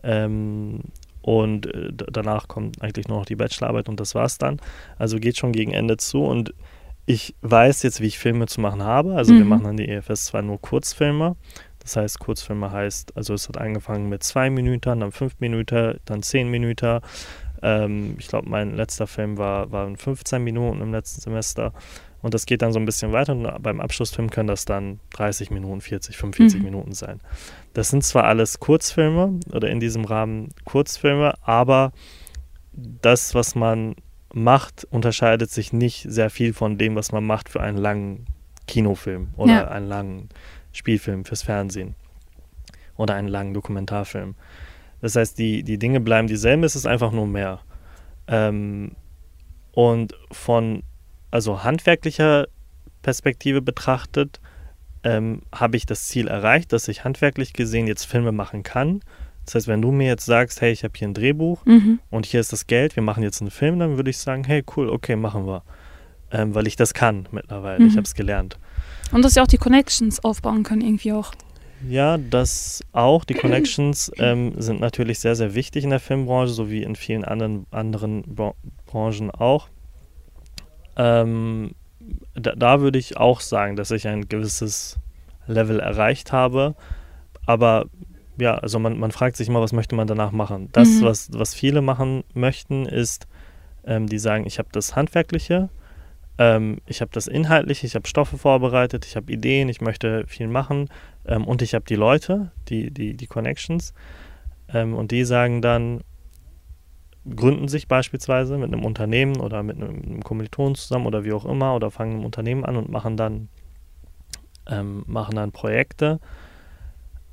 Ähm, 0.03 0.81
und 1.23 1.67
äh, 1.67 1.93
danach 1.93 2.49
kommt 2.49 2.83
eigentlich 2.83 3.09
nur 3.09 3.19
noch 3.19 3.27
die 3.27 3.37
Bachelorarbeit 3.37 3.89
und 3.89 4.01
das 4.01 4.15
war's 4.15 4.39
dann. 4.39 4.61
Also 4.99 5.19
geht 5.19 5.37
schon 5.37 5.53
gegen 5.53 5.73
Ende 5.73 5.97
zu 5.97 6.25
und 6.25 6.55
ich 7.07 7.35
weiß 7.43 7.83
jetzt, 7.83 8.01
wie 8.01 8.07
ich 8.07 8.19
Filme 8.19 8.47
zu 8.47 8.61
machen 8.61 8.83
habe. 8.83 9.15
Also 9.15 9.33
mhm. 9.33 9.39
wir 9.39 9.45
machen 9.45 9.67
an 9.67 9.77
die 9.77 9.89
EFS 9.89 10.27
zwar 10.27 10.43
nur 10.43 10.61
Kurzfilme. 10.61 11.37
Das 11.81 11.97
heißt, 11.97 12.21
Kurzfilme 12.21 12.71
heißt, 12.71 13.17
also 13.17 13.35
es 13.35 13.49
hat 13.49 13.59
angefangen 13.59 14.09
mit 14.09 14.23
zwei 14.23 14.51
Minuten, 14.51 15.01
dann 15.01 15.13
fünf 15.13 15.41
Minuten, 15.41 15.99
dann 16.05 16.23
zehn 16.23 16.49
Minuten. 16.49 17.01
Ähm, 17.63 18.17
ich 18.19 18.29
glaube, 18.29 18.49
mein 18.49 18.77
letzter 18.77 19.07
Film 19.07 19.39
war, 19.39 19.73
waren 19.73 19.97
15 19.97 20.43
Minuten 20.43 20.81
im 20.81 20.93
letzten 20.93 21.21
Semester. 21.21 21.73
Und 22.23 22.35
das 22.35 22.47
geht 22.47 22.63
dann 22.63 22.73
so 22.73 22.79
ein 22.79 22.85
bisschen 22.85 23.13
weiter 23.13 23.33
und 23.33 23.63
beim 23.63 23.81
Abschlussfilm 23.81 24.31
können 24.31 24.49
das 24.49 24.65
dann 24.65 25.01
30 25.11 25.51
Minuten, 25.51 25.81
40, 25.81 26.17
45 26.17 26.59
mhm. 26.59 26.65
Minuten 26.65 26.93
sein. 26.93 27.21
Das 27.73 27.89
sind 27.89 28.05
zwar 28.05 28.25
alles 28.25 28.61
Kurzfilme 28.61 29.41
oder 29.53 29.71
in 29.71 29.81
diesem 29.81 30.05
Rahmen 30.05 30.51
Kurzfilme, 30.65 31.35
aber 31.43 31.93
das, 32.73 33.35
was 33.35 33.55
man 33.55 33.97
macht, 34.33 34.87
unterscheidet 34.91 35.51
sich 35.51 35.73
nicht 35.73 36.07
sehr 36.09 36.31
viel 36.31 36.53
von 36.53 36.79
dem, 36.79 36.95
was 36.95 37.11
man 37.13 37.25
macht 37.25 37.49
für 37.49 37.61
einen 37.61 37.79
langen 37.79 38.27
Kinofilm 38.67 39.29
oder 39.37 39.53
ja. 39.53 39.69
einen 39.69 39.89
langen 39.89 40.29
Spielfilm 40.73 41.25
fürs 41.25 41.43
Fernsehen 41.43 41.97
oder 42.97 43.15
einen 43.15 43.29
langen 43.29 43.55
Dokumentarfilm. 43.55 44.35
Das 45.01 45.17
heißt, 45.17 45.39
die, 45.39 45.63
die 45.63 45.79
Dinge 45.79 46.01
bleiben 46.01 46.29
dieselben, 46.29 46.63
es 46.65 46.77
ist 46.77 46.87
einfach 46.87 47.13
nur 47.13 47.27
mehr. 47.27 47.61
Ähm, 48.29 48.93
und 49.73 50.15
von 50.31 50.83
also 51.31 51.65
handwerklicher 51.65 52.49
Perspektive 53.03 53.63
betrachtet, 53.63 54.41
ähm, 55.03 55.43
habe 55.53 55.77
ich 55.77 55.87
das 55.87 56.09
Ziel 56.09 56.29
erreicht, 56.29 56.73
dass 56.73 56.89
ich 56.89 57.05
handwerklich 57.05 57.53
gesehen 57.53 57.87
jetzt 57.87 58.05
Filme 58.05 58.33
machen 58.33 58.63
kann. 58.63 59.01
Das 59.47 59.55
heißt, 59.55 59.69
wenn 59.69 59.83
du 59.83 59.91
mir 59.91 60.07
jetzt 60.07 60.27
sagst, 60.27 60.61
hey, 60.61 60.71
ich 60.71 60.85
habe 60.85 60.93
hier 60.97 61.09
ein 61.09 61.15
Drehbuch 61.15 61.65
mhm. 61.65 61.99
und 62.11 62.27
hier 62.27 62.41
ist 62.41 62.53
das 62.53 62.67
Geld, 62.67 62.97
wir 62.97 63.03
machen 63.03 63.23
jetzt 63.23 63.41
einen 63.41 63.51
Film, 63.51 63.79
dann 63.79 63.97
würde 63.97 64.11
ich 64.11 64.19
sagen, 64.19 64.45
hey, 64.45 64.63
cool, 64.77 64.89
okay, 64.91 65.17
machen 65.17 65.47
wir. 65.47 65.63
Ähm, 66.31 66.55
weil 66.55 66.67
ich 66.67 66.77
das 66.77 66.95
kann 66.95 67.27
mittlerweile, 67.33 67.81
mhm. 67.81 67.89
ich 67.89 67.97
habe 67.97 68.05
es 68.05 68.15
gelernt. 68.15 68.59
Und 69.11 69.25
dass 69.25 69.35
sie 69.35 69.41
auch 69.41 69.49
die 69.49 69.57
Connections 69.57 70.23
aufbauen 70.23 70.63
können 70.63 70.83
irgendwie 70.83 71.13
auch. 71.13 71.33
Ja, 71.89 72.19
das 72.19 72.85
auch. 72.93 73.25
Die 73.25 73.35
Connections 73.41 74.13
ähm, 74.19 74.53
sind 74.59 74.81
natürlich 74.81 75.19
sehr, 75.19 75.35
sehr 75.35 75.55
wichtig 75.55 75.85
in 75.85 75.91
der 75.91 76.01
Filmbranche, 76.01 76.53
so 76.53 76.71
wie 76.71 76.83
in 76.83 76.95
vielen 76.95 77.25
anderen, 77.25 77.67
anderen 77.71 78.23
Bra 78.23 78.55
Branchen 78.87 79.31
auch. 79.31 79.69
Ähm, 81.01 81.75
da, 82.35 82.53
da 82.55 82.81
würde 82.81 82.99
ich 82.99 83.17
auch 83.17 83.41
sagen, 83.41 83.77
dass 83.77 83.91
ich 83.91 84.07
ein 84.07 84.29
gewisses 84.29 84.99
Level 85.47 85.81
erreicht 85.81 86.31
habe. 86.31 86.75
Aber 87.47 87.87
ja, 88.39 88.55
also 88.57 88.79
man, 88.79 88.99
man 88.99 89.11
fragt 89.11 89.37
sich 89.37 89.49
immer, 89.49 89.63
was 89.63 89.73
möchte 89.73 89.95
man 89.95 90.07
danach 90.07 90.31
machen. 90.31 90.69
Das, 90.73 90.89
mhm. 90.89 91.03
was, 91.03 91.31
was 91.33 91.55
viele 91.55 91.81
machen 91.81 92.25
möchten, 92.35 92.85
ist, 92.85 93.27
ähm, 93.85 94.09
die 94.09 94.19
sagen, 94.19 94.47
ich 94.47 94.59
habe 94.59 94.69
das 94.73 94.95
Handwerkliche, 94.95 95.71
ähm, 96.39 96.79
ich 96.87 97.01
habe 97.01 97.11
das 97.13 97.27
Inhaltliche, 97.27 97.87
ich 97.87 97.95
habe 97.95 98.07
Stoffe 98.07 98.37
vorbereitet, 98.37 99.07
ich 99.07 99.17
habe 99.17 99.33
Ideen, 99.33 99.69
ich 99.71 99.81
möchte 99.81 100.27
viel 100.27 100.49
machen 100.49 100.91
ähm, 101.27 101.47
und 101.47 101.63
ich 101.63 101.75
habe 101.75 101.87
die 101.87 101.97
Leute, 101.97 102.53
die, 102.69 102.91
die, 102.91 103.15
die 103.15 103.27
Connections. 103.27 103.95
Ähm, 104.73 104.95
und 104.95 105.13
die 105.13 105.25
sagen 105.25 105.63
dann, 105.63 106.03
gründen 107.35 107.69
sich 107.69 107.89
beispielsweise 107.89 108.59
mit 108.59 108.73
einem 108.73 108.85
Unternehmen 108.85 109.41
oder 109.41 109.63
mit 109.63 109.77
einem, 109.77 110.03
einem 110.03 110.23
Kommilitonen 110.23 110.75
zusammen 110.75 111.07
oder 111.07 111.25
wie 111.25 111.33
auch 111.33 111.45
immer 111.45 111.75
oder 111.75 111.91
fangen 111.91 112.21
ein 112.21 112.25
Unternehmen 112.25 112.65
an 112.65 112.77
und 112.77 112.91
machen 112.91 113.17
dann, 113.17 113.49
ähm, 114.67 115.05
machen 115.07 115.37
dann 115.37 115.53
Projekte. 115.53 116.21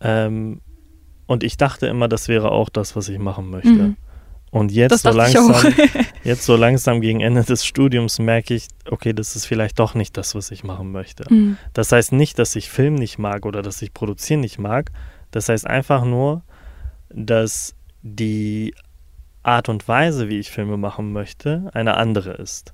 Ähm, 0.01 0.61
und 1.25 1.43
ich 1.43 1.57
dachte 1.57 1.87
immer, 1.87 2.07
das 2.07 2.27
wäre 2.27 2.51
auch 2.51 2.69
das, 2.69 2.95
was 2.95 3.09
ich 3.09 3.19
machen 3.19 3.49
möchte. 3.49 3.69
Mhm. 3.69 3.97
Und 4.49 4.71
jetzt 4.71 5.03
so 5.03 5.09
langsam, 5.09 5.53
jetzt 6.23 6.45
so 6.45 6.55
langsam 6.55 7.01
gegen 7.01 7.19
Ende 7.19 7.43
des 7.43 7.65
Studiums 7.65 8.17
merke 8.17 8.53
ich, 8.53 8.67
okay, 8.89 9.11
das 9.11 9.35
ist 9.35 9.45
vielleicht 9.45 9.77
doch 9.77 9.93
nicht 9.93 10.15
das, 10.15 10.35
was 10.35 10.51
ich 10.51 10.63
machen 10.63 10.91
möchte. 10.91 11.25
Mhm. 11.31 11.57
Das 11.73 11.91
heißt 11.91 12.13
nicht, 12.13 12.39
dass 12.39 12.55
ich 12.55 12.69
Film 12.69 12.95
nicht 12.95 13.17
mag 13.19 13.45
oder 13.45 13.61
dass 13.61 13.81
ich 13.81 13.93
produzieren 13.93 14.39
nicht 14.39 14.57
mag. 14.57 14.91
Das 15.31 15.49
heißt 15.49 15.67
einfach 15.67 16.05
nur, 16.05 16.43
dass 17.09 17.75
die 18.01 18.73
Art 19.47 19.69
und 19.69 19.87
Weise, 19.87 20.29
wie 20.29 20.39
ich 20.39 20.51
Filme 20.51 20.77
machen 20.77 21.13
möchte, 21.13 21.69
eine 21.73 21.97
andere 21.97 22.31
ist. 22.31 22.73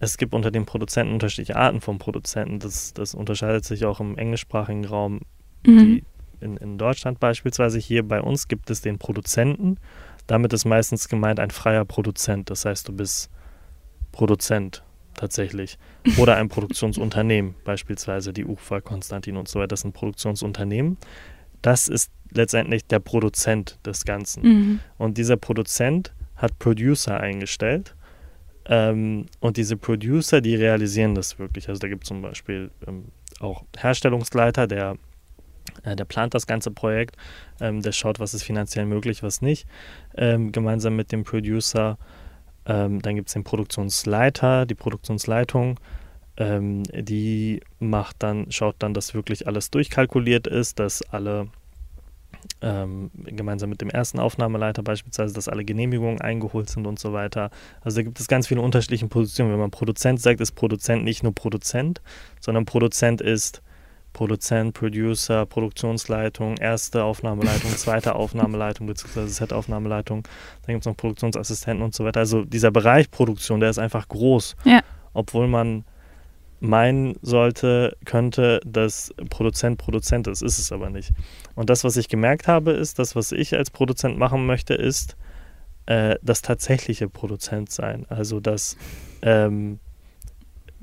Es 0.00 0.18
gibt 0.18 0.34
unter 0.34 0.50
den 0.50 0.66
Produzenten 0.66 1.12
unterschiedliche 1.12 1.56
Arten 1.56 1.80
von 1.80 1.98
Produzenten. 1.98 2.58
Das, 2.58 2.92
das 2.92 3.14
unterscheidet 3.14 3.64
sich 3.64 3.84
auch 3.84 4.00
im 4.00 4.18
englischsprachigen 4.18 4.84
Raum. 4.84 5.20
Mhm. 5.64 6.02
In, 6.40 6.56
in 6.58 6.78
Deutschland 6.78 7.20
beispielsweise, 7.20 7.78
hier 7.78 8.06
bei 8.06 8.20
uns 8.20 8.48
gibt 8.48 8.68
es 8.70 8.82
den 8.82 8.98
Produzenten 8.98 9.78
damit 10.26 10.52
ist 10.52 10.64
meistens 10.64 11.08
gemeint 11.08 11.40
ein 11.40 11.50
freier 11.50 11.84
Produzent. 11.84 12.50
Das 12.50 12.64
heißt, 12.64 12.88
du 12.88 12.92
bist 12.92 13.30
Produzent 14.12 14.82
tatsächlich. 15.14 15.78
Oder 16.16 16.36
ein 16.36 16.48
Produktionsunternehmen, 16.48 17.54
beispielsweise 17.64 18.32
die 18.32 18.44
UFA, 18.44 18.80
Konstantin 18.80 19.36
und 19.36 19.48
so 19.48 19.58
weiter. 19.58 19.68
Das 19.68 19.82
sind 19.82 19.92
Produktionsunternehmen. 19.92 20.96
Das 21.62 21.88
ist 21.88 22.10
letztendlich 22.36 22.86
der 22.86 23.00
Produzent 23.00 23.78
des 23.84 24.04
Ganzen. 24.04 24.42
Mhm. 24.42 24.80
Und 24.98 25.18
dieser 25.18 25.36
Produzent 25.36 26.12
hat 26.36 26.58
Producer 26.58 27.18
eingestellt. 27.18 27.94
Ähm, 28.66 29.26
und 29.40 29.56
diese 29.56 29.76
Producer, 29.76 30.40
die 30.40 30.54
realisieren 30.54 31.14
das 31.14 31.38
wirklich. 31.38 31.68
Also 31.68 31.80
da 31.80 31.88
gibt 31.88 32.04
es 32.04 32.08
zum 32.08 32.22
Beispiel 32.22 32.70
ähm, 32.86 33.06
auch 33.40 33.64
Herstellungsleiter, 33.76 34.66
der 34.66 34.96
äh, 35.82 35.96
der 35.96 36.04
plant 36.04 36.34
das 36.34 36.46
ganze 36.46 36.70
Projekt, 36.70 37.16
ähm, 37.60 37.82
der 37.82 37.92
schaut, 37.92 38.20
was 38.20 38.34
ist 38.34 38.42
finanziell 38.42 38.86
möglich, 38.86 39.22
was 39.22 39.42
nicht, 39.42 39.66
ähm, 40.16 40.52
gemeinsam 40.52 40.96
mit 40.96 41.12
dem 41.12 41.24
Producer. 41.24 41.98
Ähm, 42.66 43.02
dann 43.02 43.16
gibt 43.16 43.28
es 43.28 43.34
den 43.34 43.44
Produktionsleiter, 43.44 44.66
die 44.66 44.74
Produktionsleitung, 44.74 45.78
ähm, 46.36 46.82
die 46.84 47.60
macht 47.78 48.16
dann, 48.22 48.50
schaut 48.50 48.76
dann, 48.78 48.94
dass 48.94 49.14
wirklich 49.14 49.46
alles 49.46 49.70
durchkalkuliert 49.70 50.46
ist, 50.46 50.78
dass 50.78 51.02
alle 51.02 51.48
ähm, 52.64 53.10
gemeinsam 53.14 53.68
mit 53.68 53.82
dem 53.82 53.90
ersten 53.90 54.18
Aufnahmeleiter 54.18 54.82
beispielsweise, 54.82 55.34
dass 55.34 55.48
alle 55.48 55.64
Genehmigungen 55.64 56.20
eingeholt 56.20 56.70
sind 56.70 56.86
und 56.86 56.98
so 56.98 57.12
weiter. 57.12 57.50
Also 57.82 57.98
da 57.98 58.02
gibt 58.02 58.18
es 58.18 58.26
ganz 58.26 58.46
viele 58.46 58.62
unterschiedliche 58.62 59.06
Positionen. 59.06 59.52
Wenn 59.52 59.60
man 59.60 59.70
Produzent 59.70 60.20
sagt, 60.20 60.40
ist 60.40 60.52
Produzent 60.52 61.04
nicht 61.04 61.22
nur 61.22 61.34
Produzent, 61.34 62.00
sondern 62.40 62.64
Produzent 62.64 63.20
ist 63.20 63.62
Produzent, 64.14 64.74
Producer, 64.74 65.44
Produktionsleitung, 65.44 66.56
erste 66.56 67.04
Aufnahmeleitung, 67.04 67.70
zweite 67.76 68.14
Aufnahmeleitung 68.14 68.86
bzw. 68.86 69.26
Set-Aufnahmeleitung. 69.26 70.26
Dann 70.62 70.74
gibt 70.74 70.82
es 70.82 70.86
noch 70.86 70.96
Produktionsassistenten 70.96 71.84
und 71.84 71.94
so 71.94 72.04
weiter. 72.04 72.20
Also 72.20 72.44
dieser 72.44 72.70
Bereich 72.70 73.10
Produktion, 73.10 73.60
der 73.60 73.70
ist 73.70 73.78
einfach 73.78 74.08
groß. 74.08 74.56
Ja. 74.64 74.80
Obwohl 75.12 75.48
man 75.48 75.84
meinen 76.64 77.16
sollte, 77.22 77.96
könnte, 78.04 78.60
dass 78.64 79.14
Produzent 79.30 79.78
Produzent 79.78 80.26
ist, 80.26 80.42
ist 80.42 80.58
es 80.58 80.72
aber 80.72 80.90
nicht. 80.90 81.12
Und 81.54 81.70
das, 81.70 81.84
was 81.84 81.96
ich 81.96 82.08
gemerkt 82.08 82.48
habe, 82.48 82.72
ist, 82.72 82.98
das, 82.98 83.14
was 83.14 83.32
ich 83.32 83.54
als 83.54 83.70
Produzent 83.70 84.18
machen 84.18 84.46
möchte, 84.46 84.74
ist 84.74 85.16
äh, 85.86 86.16
das 86.22 86.42
tatsächliche 86.42 87.08
Produzent 87.08 87.70
sein. 87.70 88.06
Also 88.08 88.40
das 88.40 88.76
ähm, 89.22 89.78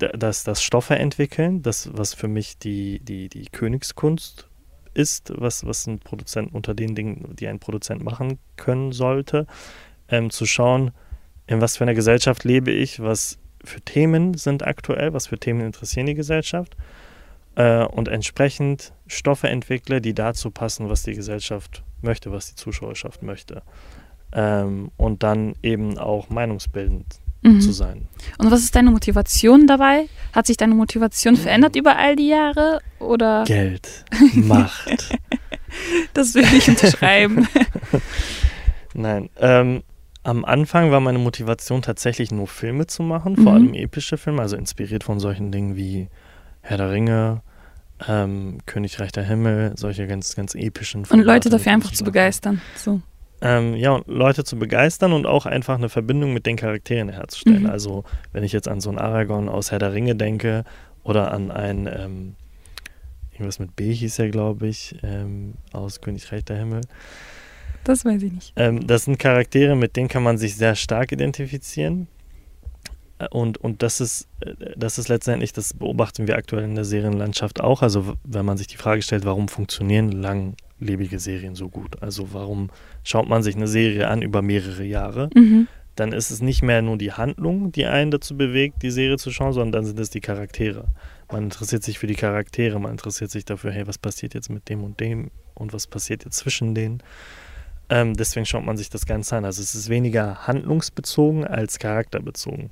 das, 0.09 0.43
das 0.43 0.63
Stoffe 0.63 0.95
entwickeln, 0.95 1.61
das, 1.61 1.89
was 1.93 2.13
für 2.13 2.27
mich 2.27 2.57
die, 2.57 2.99
die, 2.99 3.29
die 3.29 3.45
Königskunst 3.45 4.47
ist, 4.93 5.31
was, 5.35 5.65
was 5.65 5.87
ein 5.87 5.99
Produzent 5.99 6.53
unter 6.53 6.73
den 6.73 6.95
Dingen, 6.95 7.35
die 7.35 7.47
ein 7.47 7.59
Produzent 7.59 8.03
machen 8.03 8.39
können 8.57 8.91
sollte, 8.91 9.47
ähm, 10.09 10.29
zu 10.29 10.45
schauen, 10.45 10.91
in 11.47 11.61
was 11.61 11.77
für 11.77 11.83
einer 11.83 11.93
Gesellschaft 11.93 12.43
lebe 12.43 12.71
ich, 12.71 12.99
was 12.99 13.37
für 13.63 13.81
Themen 13.81 14.33
sind 14.35 14.65
aktuell, 14.65 15.13
was 15.13 15.27
für 15.27 15.37
Themen 15.37 15.61
interessieren 15.61 16.05
die 16.05 16.13
Gesellschaft 16.13 16.75
äh, 17.55 17.83
und 17.83 18.07
entsprechend 18.07 18.93
Stoffe 19.07 19.49
entwickle, 19.49 20.01
die 20.01 20.13
dazu 20.13 20.51
passen, 20.51 20.89
was 20.89 21.03
die 21.03 21.13
Gesellschaft 21.13 21.83
möchte, 22.01 22.31
was 22.31 22.47
die 22.47 22.55
Zuschauerschaft 22.55 23.23
möchte. 23.23 23.61
Ähm, 24.33 24.91
und 24.97 25.23
dann 25.23 25.55
eben 25.61 25.97
auch 25.97 26.29
meinungsbildend 26.29 27.05
mhm. 27.41 27.61
zu 27.61 27.71
sein. 27.71 28.07
Und 28.37 28.51
was 28.51 28.61
ist 28.61 28.75
deine 28.75 28.91
Motivation 28.91 29.67
dabei? 29.67 30.07
Hat 30.33 30.47
sich 30.47 30.57
deine 30.57 30.75
Motivation 30.75 31.35
verändert 31.35 31.75
über 31.75 31.97
all 31.97 32.15
die 32.15 32.29
Jahre? 32.29 32.79
Oder? 32.99 33.43
Geld, 33.45 34.05
Macht. 34.33 35.17
das 36.13 36.33
will 36.33 36.45
ich 36.55 36.67
unterschreiben. 36.69 37.47
Nein. 38.93 39.29
Ähm, 39.37 39.83
am 40.23 40.45
Anfang 40.45 40.91
war 40.91 40.99
meine 40.99 41.19
Motivation 41.19 41.81
tatsächlich 41.81 42.31
nur 42.31 42.47
Filme 42.47 42.87
zu 42.87 43.03
machen, 43.03 43.35
vor 43.35 43.53
mhm. 43.53 43.57
allem 43.57 43.73
epische 43.73 44.17
Filme, 44.17 44.41
also 44.41 44.55
inspiriert 44.55 45.03
von 45.03 45.19
solchen 45.19 45.51
Dingen 45.51 45.75
wie 45.75 46.09
Herr 46.61 46.77
der 46.77 46.91
Ringe, 46.91 47.41
ähm, 48.07 48.59
Königreich 48.65 49.11
der 49.11 49.23
Himmel, 49.23 49.73
solche 49.75 50.07
ganz, 50.07 50.35
ganz 50.35 50.55
epischen 50.55 51.05
Filme. 51.05 51.23
Und 51.23 51.27
Leute 51.27 51.49
dafür 51.49 51.71
einfach 51.71 51.91
zu 51.91 52.03
begeistern. 52.03 52.61
So. 52.75 53.01
Ähm, 53.41 53.75
ja, 53.75 53.91
und 53.93 54.07
Leute 54.07 54.43
zu 54.43 54.57
begeistern 54.57 55.13
und 55.13 55.25
auch 55.25 55.47
einfach 55.47 55.75
eine 55.75 55.89
Verbindung 55.89 56.33
mit 56.33 56.45
den 56.45 56.57
Charakteren 56.57 57.09
herzustellen. 57.09 57.63
Mhm. 57.63 57.69
Also, 57.69 58.03
wenn 58.31 58.43
ich 58.43 58.51
jetzt 58.51 58.67
an 58.67 58.81
so 58.81 58.89
einen 58.89 58.99
Aragorn 58.99 59.49
aus 59.49 59.71
Herr 59.71 59.79
der 59.79 59.93
Ringe 59.93 60.15
denke 60.15 60.63
oder 61.03 61.31
an 61.31 61.49
einen, 61.49 61.87
ähm, 61.87 62.35
irgendwas 63.33 63.57
mit 63.57 63.75
B 63.75 63.91
hieß 63.91 64.19
er, 64.19 64.29
glaube 64.29 64.67
ich, 64.67 64.95
ähm, 65.01 65.55
aus 65.73 66.01
Königreich 66.01 66.45
der 66.45 66.57
Himmel. 66.57 66.81
Das 67.83 68.05
weiß 68.05 68.21
ich 68.23 68.31
nicht. 68.31 68.53
Ähm, 68.55 68.85
das 68.85 69.05
sind 69.05 69.17
Charaktere, 69.17 69.75
mit 69.75 69.95
denen 69.95 70.07
kann 70.07 70.23
man 70.23 70.37
sich 70.37 70.55
sehr 70.55 70.75
stark 70.75 71.11
identifizieren. 71.11 72.07
Äh, 73.19 73.27
und, 73.29 73.57
und 73.57 73.81
das 73.83 74.01
ist, 74.01 74.27
äh, 74.41 74.53
das 74.75 74.97
ist 74.97 75.07
letztendlich, 75.07 75.53
das 75.53 75.73
beobachten 75.73 76.27
wir 76.27 76.35
aktuell 76.37 76.63
in 76.63 76.75
der 76.75 76.85
Serienlandschaft 76.85 77.61
auch. 77.61 77.81
Also 77.81 78.15
wenn 78.23 78.45
man 78.45 78.57
sich 78.57 78.67
die 78.67 78.77
Frage 78.77 79.01
stellt, 79.01 79.25
warum 79.25 79.47
funktionieren 79.47 80.11
lang 80.11 80.55
lebige 80.79 81.19
Serien 81.19 81.55
so 81.55 81.69
gut? 81.69 82.01
Also 82.01 82.33
warum 82.33 82.69
schaut 83.03 83.29
man 83.29 83.43
sich 83.43 83.55
eine 83.55 83.67
Serie 83.67 84.07
an 84.07 84.21
über 84.21 84.41
mehrere 84.41 84.83
Jahre? 84.83 85.29
Mhm. 85.35 85.67
Dann 85.95 86.13
ist 86.13 86.31
es 86.31 86.41
nicht 86.41 86.63
mehr 86.63 86.81
nur 86.81 86.97
die 86.97 87.11
Handlung, 87.11 87.71
die 87.71 87.85
einen 87.85 88.11
dazu 88.11 88.35
bewegt, 88.35 88.81
die 88.81 88.91
Serie 88.91 89.17
zu 89.17 89.29
schauen, 89.29 89.53
sondern 89.53 89.71
dann 89.71 89.85
sind 89.85 89.99
es 89.99 90.09
die 90.09 90.21
Charaktere. 90.21 90.87
Man 91.31 91.43
interessiert 91.43 91.83
sich 91.83 91.99
für 91.99 92.07
die 92.07 92.15
Charaktere, 92.15 92.79
man 92.79 92.91
interessiert 92.91 93.29
sich 93.29 93.45
dafür, 93.45 93.71
hey, 93.71 93.87
was 93.87 93.97
passiert 93.97 94.33
jetzt 94.33 94.49
mit 94.49 94.69
dem 94.69 94.83
und 94.83 94.99
dem 94.99 95.31
und 95.53 95.73
was 95.73 95.87
passiert 95.87 96.23
jetzt 96.25 96.37
zwischen 96.37 96.73
denen. 96.73 97.03
Ähm, 97.91 98.15
deswegen 98.15 98.45
schaut 98.45 98.63
man 98.63 98.77
sich 98.77 98.89
das 98.89 99.05
Ganze 99.05 99.35
an. 99.35 99.43
Also 99.43 99.61
es 99.61 99.75
ist 99.75 99.89
weniger 99.89 100.47
handlungsbezogen 100.47 101.45
als 101.45 101.77
charakterbezogen. 101.77 102.71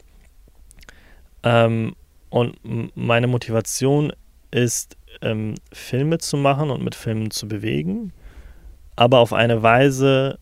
Ähm, 1.43 1.95
und 2.29 2.57
meine 2.95 3.27
Motivation 3.27 4.13
ist 4.49 4.95
ähm, 5.21 5.55
Filme 5.73 6.19
zu 6.19 6.37
machen 6.37 6.69
und 6.69 6.81
mit 6.83 6.95
Filmen 6.95 7.31
zu 7.31 7.49
bewegen, 7.49 8.13
aber 8.95 9.19
auf 9.19 9.33
eine 9.33 9.61
Weise, 9.61 10.39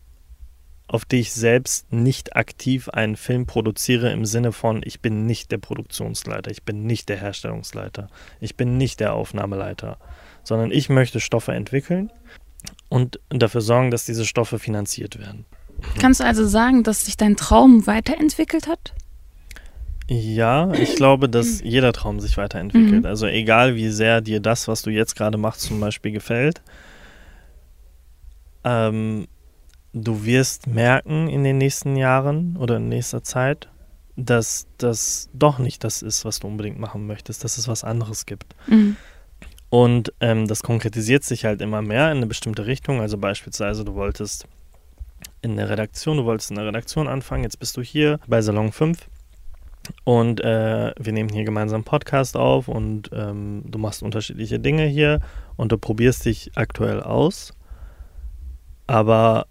auf 0.86 1.04
die 1.04 1.20
ich 1.20 1.32
selbst 1.32 1.92
nicht 1.92 2.36
aktiv 2.36 2.88
einen 2.88 3.16
Film 3.16 3.46
produziere 3.46 4.12
im 4.12 4.24
Sinne 4.26 4.52
von, 4.52 4.82
ich 4.84 5.00
bin 5.00 5.26
nicht 5.26 5.50
der 5.50 5.58
Produktionsleiter, 5.58 6.50
ich 6.50 6.62
bin 6.62 6.84
nicht 6.84 7.08
der 7.08 7.16
Herstellungsleiter, 7.16 8.08
ich 8.40 8.54
bin 8.54 8.76
nicht 8.76 9.00
der 9.00 9.14
Aufnahmeleiter, 9.14 9.98
sondern 10.44 10.70
ich 10.70 10.88
möchte 10.88 11.20
Stoffe 11.20 11.52
entwickeln 11.52 12.12
und 12.88 13.20
dafür 13.28 13.60
sorgen, 13.60 13.90
dass 13.90 14.06
diese 14.06 14.24
Stoffe 14.24 14.58
finanziert 14.58 15.18
werden. 15.18 15.44
Kannst 16.00 16.20
du 16.20 16.24
also 16.24 16.46
sagen, 16.46 16.82
dass 16.82 17.04
sich 17.04 17.16
dein 17.16 17.36
Traum 17.36 17.86
weiterentwickelt 17.86 18.66
hat? 18.66 18.94
Ja, 20.10 20.72
ich 20.72 20.96
glaube, 20.96 21.28
dass 21.28 21.60
jeder 21.60 21.92
Traum 21.92 22.18
sich 22.18 22.36
weiterentwickelt. 22.38 23.02
Mhm. 23.02 23.06
Also 23.06 23.26
egal, 23.26 23.76
wie 23.76 23.90
sehr 23.90 24.22
dir 24.22 24.40
das, 24.40 24.66
was 24.66 24.82
du 24.82 24.90
jetzt 24.90 25.16
gerade 25.16 25.36
machst, 25.36 25.62
zum 25.62 25.80
Beispiel 25.80 26.12
gefällt, 26.12 26.62
ähm, 28.64 29.28
du 29.92 30.24
wirst 30.24 30.66
merken 30.66 31.28
in 31.28 31.44
den 31.44 31.58
nächsten 31.58 31.96
Jahren 31.96 32.56
oder 32.56 32.78
in 32.78 32.88
nächster 32.88 33.22
Zeit, 33.22 33.68
dass 34.16 34.66
das 34.78 35.28
doch 35.32 35.58
nicht 35.58 35.84
das 35.84 36.02
ist, 36.02 36.24
was 36.24 36.40
du 36.40 36.46
unbedingt 36.46 36.78
machen 36.78 37.06
möchtest, 37.06 37.44
dass 37.44 37.58
es 37.58 37.68
was 37.68 37.84
anderes 37.84 38.26
gibt. 38.26 38.56
Mhm. 38.66 38.96
Und 39.70 40.12
ähm, 40.20 40.46
das 40.46 40.62
konkretisiert 40.62 41.24
sich 41.24 41.44
halt 41.44 41.60
immer 41.60 41.82
mehr 41.82 42.10
in 42.10 42.18
eine 42.18 42.26
bestimmte 42.26 42.66
Richtung. 42.66 43.00
Also 43.00 43.18
beispielsweise, 43.18 43.84
du 43.84 43.94
wolltest 43.94 44.46
in 45.42 45.56
der 45.56 45.68
Redaktion, 45.68 46.16
du 46.16 46.24
wolltest 46.24 46.50
in 46.50 46.56
der 46.56 46.66
Redaktion 46.66 47.08
anfangen, 47.08 47.44
jetzt 47.44 47.58
bist 47.58 47.76
du 47.76 47.82
hier 47.82 48.18
bei 48.26 48.40
Salon 48.40 48.72
5 48.72 49.08
und 50.04 50.40
äh, 50.40 50.92
wir 50.98 51.12
nehmen 51.12 51.30
hier 51.30 51.44
gemeinsam 51.44 51.78
einen 51.78 51.84
Podcast 51.84 52.36
auf 52.36 52.68
und 52.68 53.10
ähm, 53.12 53.62
du 53.66 53.78
machst 53.78 54.02
unterschiedliche 54.02 54.58
Dinge 54.58 54.84
hier 54.84 55.20
und 55.56 55.72
du 55.72 55.78
probierst 55.78 56.24
dich 56.24 56.50
aktuell 56.54 57.02
aus. 57.02 57.52
Aber 58.86 59.46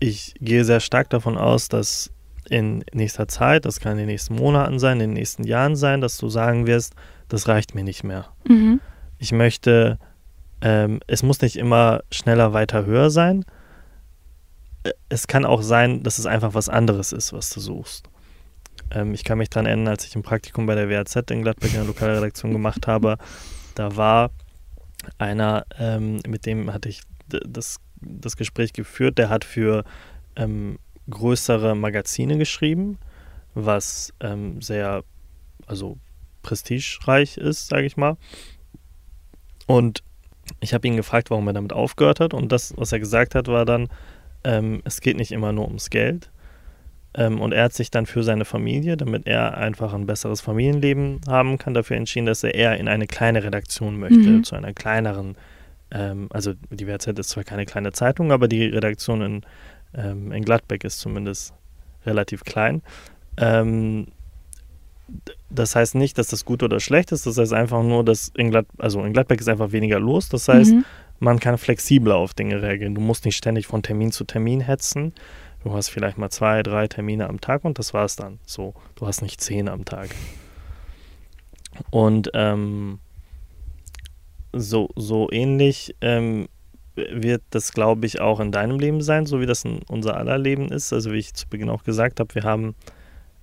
ich 0.00 0.34
gehe 0.40 0.64
sehr 0.64 0.80
stark 0.80 1.10
davon 1.10 1.36
aus, 1.38 1.68
dass 1.68 2.10
in 2.48 2.84
nächster 2.92 3.26
Zeit, 3.28 3.64
das 3.64 3.80
kann 3.80 3.92
in 3.92 3.98
den 3.98 4.06
nächsten 4.08 4.34
Monaten 4.34 4.78
sein, 4.78 5.00
in 5.00 5.10
den 5.10 5.12
nächsten 5.14 5.44
Jahren 5.44 5.76
sein, 5.76 6.00
dass 6.00 6.18
du 6.18 6.28
sagen 6.28 6.66
wirst, 6.66 6.94
das 7.28 7.48
reicht 7.48 7.74
mir 7.74 7.84
nicht 7.84 8.04
mehr. 8.04 8.28
Mhm. 8.48 8.80
Ich 9.18 9.32
möchte, 9.32 9.98
ähm, 10.60 11.00
es 11.06 11.22
muss 11.22 11.40
nicht 11.40 11.56
immer 11.56 12.02
schneller, 12.10 12.52
weiter, 12.52 12.84
höher 12.84 13.10
sein. 13.10 13.44
Äh, 14.84 14.92
es 15.08 15.26
kann 15.26 15.44
auch 15.44 15.62
sein, 15.62 16.02
dass 16.02 16.18
es 16.18 16.26
einfach 16.26 16.54
was 16.54 16.68
anderes 16.68 17.12
ist, 17.12 17.32
was 17.32 17.50
du 17.50 17.60
suchst. 17.60 18.08
Ähm, 18.90 19.14
ich 19.14 19.24
kann 19.24 19.38
mich 19.38 19.50
daran 19.50 19.66
erinnern, 19.66 19.88
als 19.88 20.04
ich 20.04 20.14
ein 20.16 20.22
Praktikum 20.22 20.66
bei 20.66 20.74
der 20.74 20.88
WAZ 20.88 21.16
in 21.30 21.42
Gladbeck 21.42 21.70
in 21.70 21.78
der 21.78 21.86
Lokalredaktion 21.86 22.52
gemacht 22.52 22.86
habe, 22.86 23.18
da 23.74 23.96
war 23.96 24.30
einer, 25.18 25.66
ähm, 25.78 26.20
mit 26.26 26.46
dem 26.46 26.72
hatte 26.72 26.88
ich 26.88 27.02
das, 27.28 27.78
das 28.00 28.36
Gespräch 28.36 28.72
geführt, 28.72 29.18
der 29.18 29.28
hat 29.28 29.44
für 29.44 29.84
ähm, 30.36 30.78
größere 31.10 31.74
Magazine 31.74 32.38
geschrieben, 32.38 32.98
was 33.54 34.12
ähm, 34.20 34.60
sehr, 34.60 35.04
also 35.66 35.98
prestigereich 36.44 37.36
ist, 37.36 37.66
sage 37.66 37.86
ich 37.86 37.96
mal. 37.96 38.16
Und 39.66 40.04
ich 40.60 40.74
habe 40.74 40.86
ihn 40.86 40.96
gefragt, 40.96 41.30
warum 41.30 41.46
er 41.48 41.54
damit 41.54 41.72
aufgehört 41.72 42.20
hat. 42.20 42.34
Und 42.34 42.52
das, 42.52 42.74
was 42.76 42.92
er 42.92 43.00
gesagt 43.00 43.34
hat, 43.34 43.48
war 43.48 43.64
dann, 43.64 43.88
ähm, 44.44 44.82
es 44.84 45.00
geht 45.00 45.16
nicht 45.16 45.32
immer 45.32 45.52
nur 45.52 45.66
ums 45.66 45.90
Geld. 45.90 46.30
Ähm, 47.16 47.40
und 47.40 47.52
er 47.52 47.64
hat 47.64 47.72
sich 47.72 47.90
dann 47.90 48.06
für 48.06 48.22
seine 48.22 48.44
Familie, 48.44 48.96
damit 48.96 49.26
er 49.26 49.56
einfach 49.56 49.94
ein 49.94 50.06
besseres 50.06 50.40
Familienleben 50.40 51.20
haben 51.28 51.58
kann, 51.58 51.74
dafür 51.74 51.96
entschieden, 51.96 52.26
dass 52.26 52.42
er 52.42 52.54
eher 52.54 52.76
in 52.76 52.88
eine 52.88 53.06
kleine 53.06 53.42
Redaktion 53.44 53.98
möchte, 53.98 54.18
mhm. 54.18 54.44
zu 54.44 54.56
einer 54.56 54.72
kleineren, 54.72 55.36
ähm, 55.92 56.28
also 56.30 56.54
die 56.70 56.86
WZ 56.86 57.18
ist 57.18 57.30
zwar 57.30 57.44
keine 57.44 57.66
kleine 57.66 57.92
Zeitung, 57.92 58.32
aber 58.32 58.48
die 58.48 58.66
Redaktion 58.66 59.22
in, 59.22 59.42
ähm, 59.94 60.32
in 60.32 60.44
Gladbeck 60.44 60.82
ist 60.82 60.98
zumindest 60.98 61.54
relativ 62.04 62.42
klein. 62.44 62.82
Ähm, 63.36 64.08
das 65.50 65.76
heißt 65.76 65.94
nicht, 65.94 66.18
dass 66.18 66.28
das 66.28 66.44
gut 66.44 66.62
oder 66.62 66.80
schlecht 66.80 67.12
ist, 67.12 67.26
das 67.26 67.38
heißt 67.38 67.52
einfach 67.52 67.82
nur, 67.82 68.04
dass 68.04 68.32
in, 68.36 68.50
Glad 68.50 68.66
also 68.78 69.02
in 69.04 69.12
Gladbeck 69.12 69.40
ist 69.40 69.48
einfach 69.48 69.72
weniger 69.72 70.00
los. 70.00 70.28
Das 70.28 70.48
heißt, 70.48 70.72
mhm. 70.72 70.84
man 71.20 71.40
kann 71.40 71.58
flexibler 71.58 72.16
auf 72.16 72.34
Dinge 72.34 72.62
reagieren. 72.62 72.94
Du 72.94 73.00
musst 73.00 73.24
nicht 73.24 73.36
ständig 73.36 73.66
von 73.66 73.82
Termin 73.82 74.12
zu 74.12 74.24
Termin 74.24 74.60
hetzen. 74.60 75.12
Du 75.62 75.72
hast 75.72 75.88
vielleicht 75.88 76.18
mal 76.18 76.30
zwei, 76.30 76.62
drei 76.62 76.88
Termine 76.88 77.28
am 77.28 77.40
Tag 77.40 77.64
und 77.64 77.78
das 77.78 77.94
war 77.94 78.04
es 78.04 78.16
dann. 78.16 78.38
So, 78.44 78.74
du 78.96 79.06
hast 79.06 79.22
nicht 79.22 79.40
zehn 79.40 79.68
am 79.68 79.84
Tag. 79.84 80.10
Und 81.90 82.30
ähm, 82.34 82.98
so, 84.52 84.90
so 84.96 85.28
ähnlich 85.30 85.96
ähm, 86.00 86.48
wird 86.96 87.42
das, 87.50 87.72
glaube 87.72 88.06
ich, 88.06 88.20
auch 88.20 88.40
in 88.40 88.52
deinem 88.52 88.78
Leben 88.78 89.00
sein, 89.00 89.26
so 89.26 89.40
wie 89.40 89.46
das 89.46 89.64
in 89.64 89.80
unser 89.88 90.16
aller 90.16 90.38
Leben 90.38 90.68
ist. 90.68 90.92
Also 90.92 91.12
wie 91.12 91.18
ich 91.18 91.34
zu 91.34 91.48
Beginn 91.48 91.70
auch 91.70 91.84
gesagt 91.84 92.20
habe, 92.20 92.34
wir 92.34 92.44
haben 92.44 92.74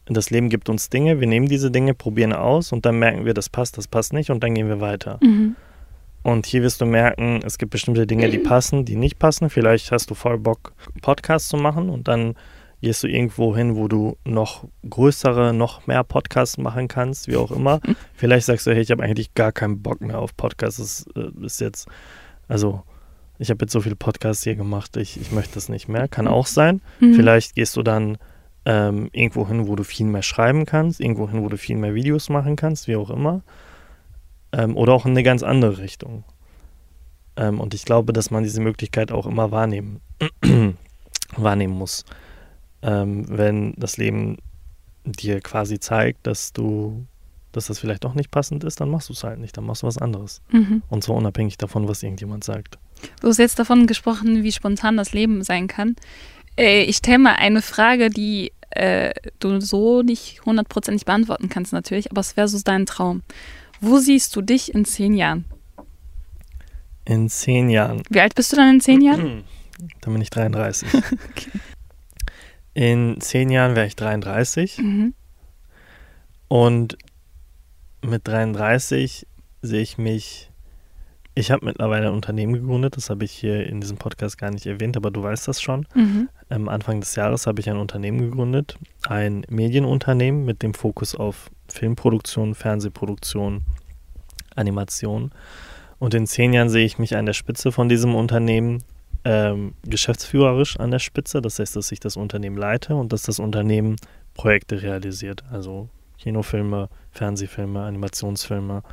das 0.06 0.30
Leben 0.30 0.50
gibt 0.50 0.70
uns 0.70 0.90
Dinge, 0.90 1.20
wir 1.20 1.28
nehmen 1.28 1.48
diese 1.48 1.72
Dinge, 1.72 1.94
probieren 1.94 2.34
aus 2.34 2.72
und 2.72 2.86
dann 2.86 3.00
merken 3.00 3.26
wir, 3.26 3.34
das 3.34 3.50
passt, 3.50 3.78
das 3.78 3.88
passt 3.88 4.14
nicht 4.14 4.30
und 4.30 4.44
dann 4.44 4.56
gehen 4.56 4.68
wir 4.68 4.82
weiter. 4.82 5.20
Mhm. 5.22 5.56
Und 6.24 6.46
hier 6.46 6.62
wirst 6.62 6.82
du 6.82 6.86
merken, 6.86 7.40
es 7.44 7.58
gibt 7.58 7.72
bestimmte 7.72 8.06
Dinge, 8.06 8.30
die 8.30 8.38
passen, 8.38 8.86
die 8.86 8.96
nicht 8.96 9.18
passen. 9.18 9.50
Vielleicht 9.50 9.92
hast 9.92 10.10
du 10.10 10.14
voll 10.14 10.38
Bock, 10.38 10.74
Podcasts 11.02 11.50
zu 11.50 11.58
machen 11.58 11.90
und 11.90 12.08
dann 12.08 12.36
gehst 12.82 13.04
du 13.04 13.08
irgendwo 13.08 13.56
hin, 13.56 13.76
wo 13.76 13.88
du 13.88 14.18
noch 14.26 14.66
größere, 14.88 15.54
noch 15.54 15.88
mehr 15.88 16.04
Podcasts 16.04 16.58
machen 16.58 16.88
kannst, 16.88 17.28
wie 17.28 17.38
auch 17.38 17.52
immer. 17.52 17.80
Vielleicht 18.14 18.46
sagst 18.48 18.68
du, 18.68 18.74
hey, 18.74 18.82
ich 18.82 18.92
habe 18.92 19.04
eigentlich 19.04 19.34
gar 19.34 19.52
keinen 19.52 19.82
Bock 19.82 20.02
mehr 20.02 20.20
auf 20.20 20.36
Podcasts. 20.36 21.06
Das 21.16 21.24
äh, 21.24 21.46
ist 21.46 21.62
jetzt, 21.62 21.88
also 22.48 22.84
ich 23.38 23.50
habe 23.50 23.64
jetzt 23.64 23.72
so 23.72 23.82
viele 23.82 23.96
Podcasts 23.96 24.44
hier 24.44 24.56
gemacht, 24.56 24.98
ich, 24.98 25.20
ich 25.20 25.32
möchte 25.32 25.56
das 25.56 25.70
nicht 25.70 25.88
mehr. 25.88 26.08
Kann 26.08 26.28
auch 26.28 26.48
sein. 26.48 26.82
Mhm. 27.00 27.16
Vielleicht 27.16 27.56
gehst 27.56 27.76
du 27.78 27.84
dann 27.84 28.18
ähm, 28.66 29.10
irgendwo 29.12 29.48
hin, 29.48 29.68
wo 29.68 29.76
du 29.76 29.84
viel 29.84 30.06
mehr 30.06 30.22
schreiben 30.22 30.66
kannst, 30.66 31.00
irgendwo 31.00 31.30
hin, 31.30 31.44
wo 31.44 31.50
du 31.50 31.58
viel 31.58 31.78
mehr 31.78 31.96
Videos 31.96 32.30
machen 32.30 32.56
kannst, 32.56 32.88
wie 32.88 32.96
auch 32.96 33.10
immer. 33.10 33.42
Ähm, 34.52 34.78
oder 34.78 34.94
auch 34.94 35.06
in 35.06 35.12
eine 35.12 35.24
ganz 35.24 35.44
andere 35.44 35.80
Richtung. 35.80 36.24
Ähm, 37.36 37.60
und 37.60 37.74
ich 37.74 37.86
glaube, 37.86 38.14
dass 38.14 38.32
man 38.32 38.44
diese 38.44 38.62
Möglichkeit 38.62 39.12
auch 39.12 39.26
immer 39.26 39.52
wahrnehmen, 39.52 40.02
wahrnehmen 41.36 41.74
muss. 41.74 42.06
Ähm, 42.82 43.26
wenn 43.30 43.74
das 43.78 43.98
Leben 43.98 44.38
dir 45.06 45.40
quasi 45.40 45.80
zeigt, 45.80 46.28
dass 46.28 46.54
du, 46.54 47.06
dass 47.52 47.68
das 47.68 47.80
vielleicht 47.80 48.04
doch 48.04 48.14
nicht 48.14 48.32
passend 48.32 48.64
ist, 48.64 48.80
dann 48.82 48.90
machst 48.90 49.10
du 49.10 49.14
es 49.14 49.24
halt 49.24 49.40
nicht, 49.40 49.58
dann 49.58 49.66
machst 49.66 49.84
du 49.84 49.88
was 49.88 49.98
anderes. 49.98 50.42
Mhm. 50.52 50.84
Und 50.90 51.04
zwar 51.04 51.16
unabhängig 51.16 51.58
davon, 51.58 51.88
was 51.88 52.04
irgendjemand 52.04 52.44
sagt. 52.44 52.78
Du 53.22 53.28
hast 53.28 53.40
jetzt 53.40 53.58
davon 53.58 53.88
gesprochen, 53.88 54.44
wie 54.44 54.52
spontan 54.52 54.98
das 54.98 55.14
Leben 55.14 55.44
sein 55.44 55.68
kann. 55.68 55.96
Äh, 56.58 56.84
ich 56.84 56.98
stelle 56.98 57.20
mal 57.20 57.36
eine 57.36 57.62
Frage, 57.62 58.10
die 58.10 58.52
äh, 58.72 59.14
du 59.40 59.60
so 59.60 60.02
nicht 60.02 60.46
hundertprozentig 60.46 61.06
beantworten 61.06 61.50
kannst 61.50 61.74
natürlich, 61.74 62.12
aber 62.12 62.22
es 62.22 62.38
wäre 62.38 62.48
so 62.48 62.60
dein 62.64 62.86
Traum. 62.86 63.24
Wo 63.80 63.98
siehst 63.98 64.36
du 64.36 64.42
dich 64.42 64.74
in 64.74 64.86
zehn 64.86 65.14
Jahren? 65.14 65.46
In 67.06 67.30
zehn 67.30 67.70
Jahren. 67.70 68.04
Wie 68.10 68.22
alt 68.22 68.36
bist 68.36 68.52
du 68.52 68.56
dann 68.56 68.76
in 68.76 68.82
zehn 68.82 69.02
Jahren? 69.02 69.44
Dann 70.02 70.14
bin 70.14 70.22
ich 70.22 70.30
33. 70.30 70.88
okay. 70.94 71.52
In 72.74 73.20
zehn 73.20 73.50
Jahren 73.50 73.76
wäre 73.76 73.88
ich 73.88 73.96
33. 73.96 74.78
Mhm. 74.78 75.14
Und 76.48 76.98
mit 78.04 78.28
33 78.28 79.28
sehe 79.62 79.82
ich 79.82 79.98
mich 79.98 80.52
ich 81.34 81.52
habe 81.52 81.66
mittlerweile 81.66 82.08
ein 82.08 82.14
Unternehmen 82.14 82.54
gegründet, 82.54 82.98
das 82.98 83.10
habe 83.10 83.24
ich 83.24 83.32
hier 83.32 83.66
in 83.66 83.80
diesem 83.80 83.98
Podcast 83.98 84.38
gar 84.38 84.52
nicht 84.52 84.66
erwähnt, 84.66 84.98
aber 84.98 85.12
du 85.12 85.24
weißt 85.24 85.48
das 85.48 85.62
schon. 85.62 85.88
Mhm. 85.94 86.30
Am 86.52 86.68
Anfang 86.68 87.00
des 87.00 87.16
Jahres 87.16 87.48
habe 87.48 87.62
ich 87.62 87.70
ein 87.70 87.78
Unternehmen 87.78 88.20
gegründet, 88.20 88.78
ein 89.08 89.46
Medienunternehmen 89.50 90.44
mit 90.44 90.64
dem 90.64 90.74
Fokus 90.74 91.16
auf 91.16 91.50
Filmproduktion, 91.70 92.56
Fernsehproduktion, 92.56 93.62
Animation. 94.56 95.32
Und 95.98 96.14
in 96.14 96.28
zehn 96.28 96.52
Jahren 96.52 96.70
sehe 96.70 96.86
ich 96.86 97.00
mich 97.00 97.16
an 97.16 97.26
der 97.26 97.34
Spitze 97.34 97.72
von 97.72 97.88
diesem 97.88 98.16
Unternehmen, 98.16 98.84
ähm, 99.24 99.76
geschäftsführerisch 99.84 100.78
an 100.78 100.92
der 100.92 101.00
Spitze. 101.00 101.42
Das 101.42 101.58
heißt, 101.58 101.76
dass 101.78 101.92
ich 101.92 102.02
das 102.02 102.18
Unternehmen 102.18 102.58
leite 102.58 102.96
und 102.96 103.14
dass 103.14 103.24
das 103.24 103.40
Unternehmen 103.40 103.96
Projekte 104.34 104.82
realisiert. 104.82 105.44
Also 105.52 105.88
Kinofilme, 106.18 106.90
Fernsehfilme, 107.12 107.82
Animationsfilme 107.82 108.84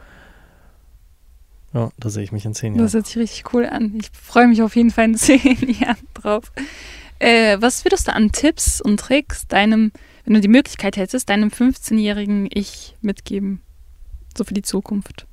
ja, 1.74 1.90
da 1.98 2.08
sehe 2.08 2.22
ich 2.22 2.32
mich 2.32 2.44
in 2.44 2.54
zehn 2.54 2.74
Jahren. 2.74 2.84
Das 2.84 2.94
hört 2.94 3.06
sich 3.06 3.18
richtig 3.18 3.52
cool 3.52 3.66
an. 3.66 3.98
Ich 4.00 4.10
freue 4.12 4.48
mich 4.48 4.62
auf 4.62 4.74
jeden 4.74 4.90
Fall 4.90 5.04
in 5.06 5.14
zehn 5.16 5.76
Jahren 5.80 5.96
drauf. 6.14 6.50
Äh, 7.18 7.56
was 7.60 7.84
würdest 7.84 8.08
du 8.08 8.14
an 8.14 8.30
Tipps 8.32 8.80
und 8.80 9.00
Tricks 9.00 9.46
deinem, 9.46 9.92
wenn 10.24 10.34
du 10.34 10.40
die 10.40 10.48
Möglichkeit 10.48 10.96
hättest, 10.96 11.28
deinem 11.28 11.48
15-jährigen 11.48 12.48
Ich 12.52 12.96
mitgeben? 13.00 13.62
So 14.36 14.44
für 14.44 14.54
die 14.54 14.62
Zukunft. 14.62 15.26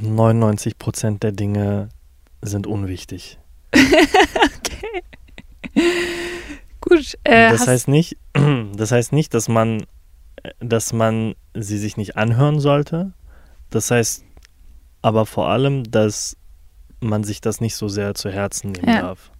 99 0.00 0.78
Prozent 0.78 1.22
der 1.22 1.32
Dinge 1.32 1.90
sind 2.40 2.66
unwichtig. 2.66 3.38
okay. 3.74 5.02
Gut. 6.80 7.18
Äh, 7.24 7.50
das 7.50 7.66
heißt 7.66 7.88
nicht, 7.88 8.16
das 8.74 8.90
heißt 8.90 9.12
nicht, 9.12 9.34
dass 9.34 9.48
man, 9.48 9.84
dass 10.58 10.92
man 10.92 11.34
sie 11.54 11.78
sich 11.78 11.96
nicht 11.96 12.16
anhören 12.16 12.58
sollte, 12.58 13.12
das 13.70 13.90
heißt 13.90 14.24
aber 15.02 15.26
vor 15.26 15.48
allem, 15.48 15.84
dass 15.90 16.36
man 17.00 17.24
sich 17.24 17.40
das 17.40 17.60
nicht 17.60 17.74
so 17.74 17.88
sehr 17.88 18.14
zu 18.14 18.30
Herzen 18.30 18.72
nehmen 18.72 18.88
ja. 18.88 19.02
darf. 19.02 19.31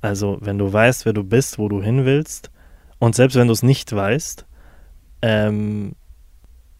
Also, 0.00 0.38
wenn 0.40 0.58
du 0.58 0.72
weißt, 0.72 1.06
wer 1.06 1.12
du 1.12 1.24
bist, 1.24 1.58
wo 1.58 1.68
du 1.68 1.82
hin 1.82 2.04
willst, 2.04 2.50
und 2.98 3.14
selbst 3.14 3.36
wenn 3.36 3.46
du 3.46 3.52
es 3.52 3.62
nicht 3.62 3.94
weißt, 3.94 4.44
ähm, 5.22 5.94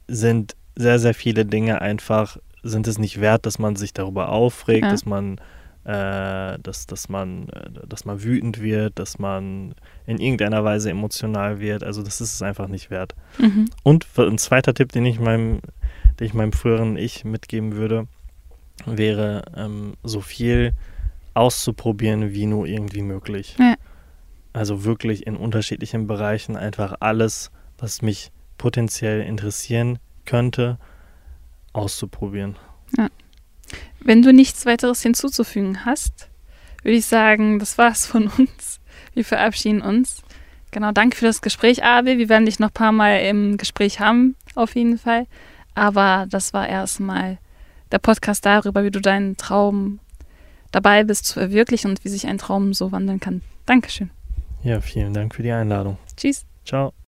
sind 0.08 0.56
sehr, 0.76 0.98
sehr 0.98 1.14
viele 1.14 1.44
Dinge 1.44 1.80
einfach, 1.80 2.38
sind 2.62 2.86
es 2.86 2.98
nicht 2.98 3.20
wert, 3.20 3.46
dass 3.46 3.58
man 3.58 3.76
sich 3.76 3.92
darüber 3.92 4.30
aufregt, 4.30 4.84
ja. 4.84 4.90
dass 4.90 5.06
man 5.06 5.40
äh, 5.88 6.58
dass, 6.58 6.86
dass, 6.86 7.08
man, 7.08 7.48
äh, 7.48 7.70
dass 7.86 8.04
man 8.04 8.22
wütend 8.22 8.60
wird, 8.60 8.98
dass 8.98 9.18
man 9.18 9.74
in 10.06 10.18
irgendeiner 10.18 10.62
Weise 10.62 10.90
emotional 10.90 11.60
wird. 11.60 11.82
Also 11.82 12.02
das 12.02 12.20
ist 12.20 12.34
es 12.34 12.42
einfach 12.42 12.68
nicht 12.68 12.90
wert. 12.90 13.14
Mhm. 13.38 13.70
Und 13.84 14.06
ein 14.18 14.36
zweiter 14.36 14.74
Tipp, 14.74 14.92
den 14.92 15.06
ich 15.06 15.18
meinem, 15.18 15.60
den 16.20 16.26
ich 16.26 16.34
meinem 16.34 16.52
früheren 16.52 16.98
Ich 16.98 17.24
mitgeben 17.24 17.76
würde, 17.76 18.06
wäre, 18.84 19.44
ähm, 19.56 19.94
so 20.02 20.20
viel 20.20 20.74
auszuprobieren, 21.38 22.32
wie 22.34 22.46
nur 22.46 22.66
irgendwie 22.66 23.02
möglich. 23.02 23.56
Ja. 23.58 23.74
Also 24.52 24.84
wirklich 24.84 25.26
in 25.26 25.36
unterschiedlichen 25.36 26.06
Bereichen 26.06 26.56
einfach 26.56 26.96
alles, 27.00 27.50
was 27.78 28.02
mich 28.02 28.32
potenziell 28.58 29.20
interessieren 29.20 30.00
könnte, 30.24 30.78
auszuprobieren. 31.72 32.56
Ja. 32.96 33.08
Wenn 34.00 34.22
du 34.22 34.32
nichts 34.32 34.66
weiteres 34.66 35.02
hinzuzufügen 35.02 35.84
hast, 35.84 36.28
würde 36.82 36.96
ich 36.96 37.06
sagen, 37.06 37.58
das 37.58 37.78
war's 37.78 38.04
von 38.04 38.26
uns. 38.38 38.80
Wir 39.14 39.24
verabschieden 39.24 39.80
uns. 39.80 40.22
Genau, 40.70 40.92
danke 40.92 41.16
für 41.16 41.26
das 41.26 41.40
Gespräch, 41.40 41.84
Abel. 41.84 42.18
Wir 42.18 42.28
werden 42.28 42.46
dich 42.46 42.58
noch 42.58 42.68
ein 42.68 42.74
paar 42.74 42.92
Mal 42.92 43.20
im 43.20 43.56
Gespräch 43.56 44.00
haben, 44.00 44.34
auf 44.54 44.74
jeden 44.74 44.98
Fall. 44.98 45.26
Aber 45.74 46.26
das 46.28 46.52
war 46.52 46.68
erstmal 46.68 47.38
der 47.92 47.98
Podcast 47.98 48.44
darüber, 48.44 48.84
wie 48.84 48.90
du 48.90 49.00
deinen 49.00 49.36
Traum 49.36 50.00
dabei 50.70 51.04
bist 51.04 51.26
zu 51.26 51.34
verwirklichen 51.34 51.90
und 51.90 52.04
wie 52.04 52.08
sich 52.08 52.26
ein 52.26 52.38
Traum 52.38 52.74
so 52.74 52.92
wandeln 52.92 53.20
kann. 53.20 53.42
Dankeschön. 53.66 54.10
Ja, 54.62 54.80
vielen 54.80 55.14
Dank 55.14 55.34
für 55.34 55.42
die 55.42 55.52
Einladung. 55.52 55.98
Tschüss. 56.16 56.44
Ciao. 56.64 56.92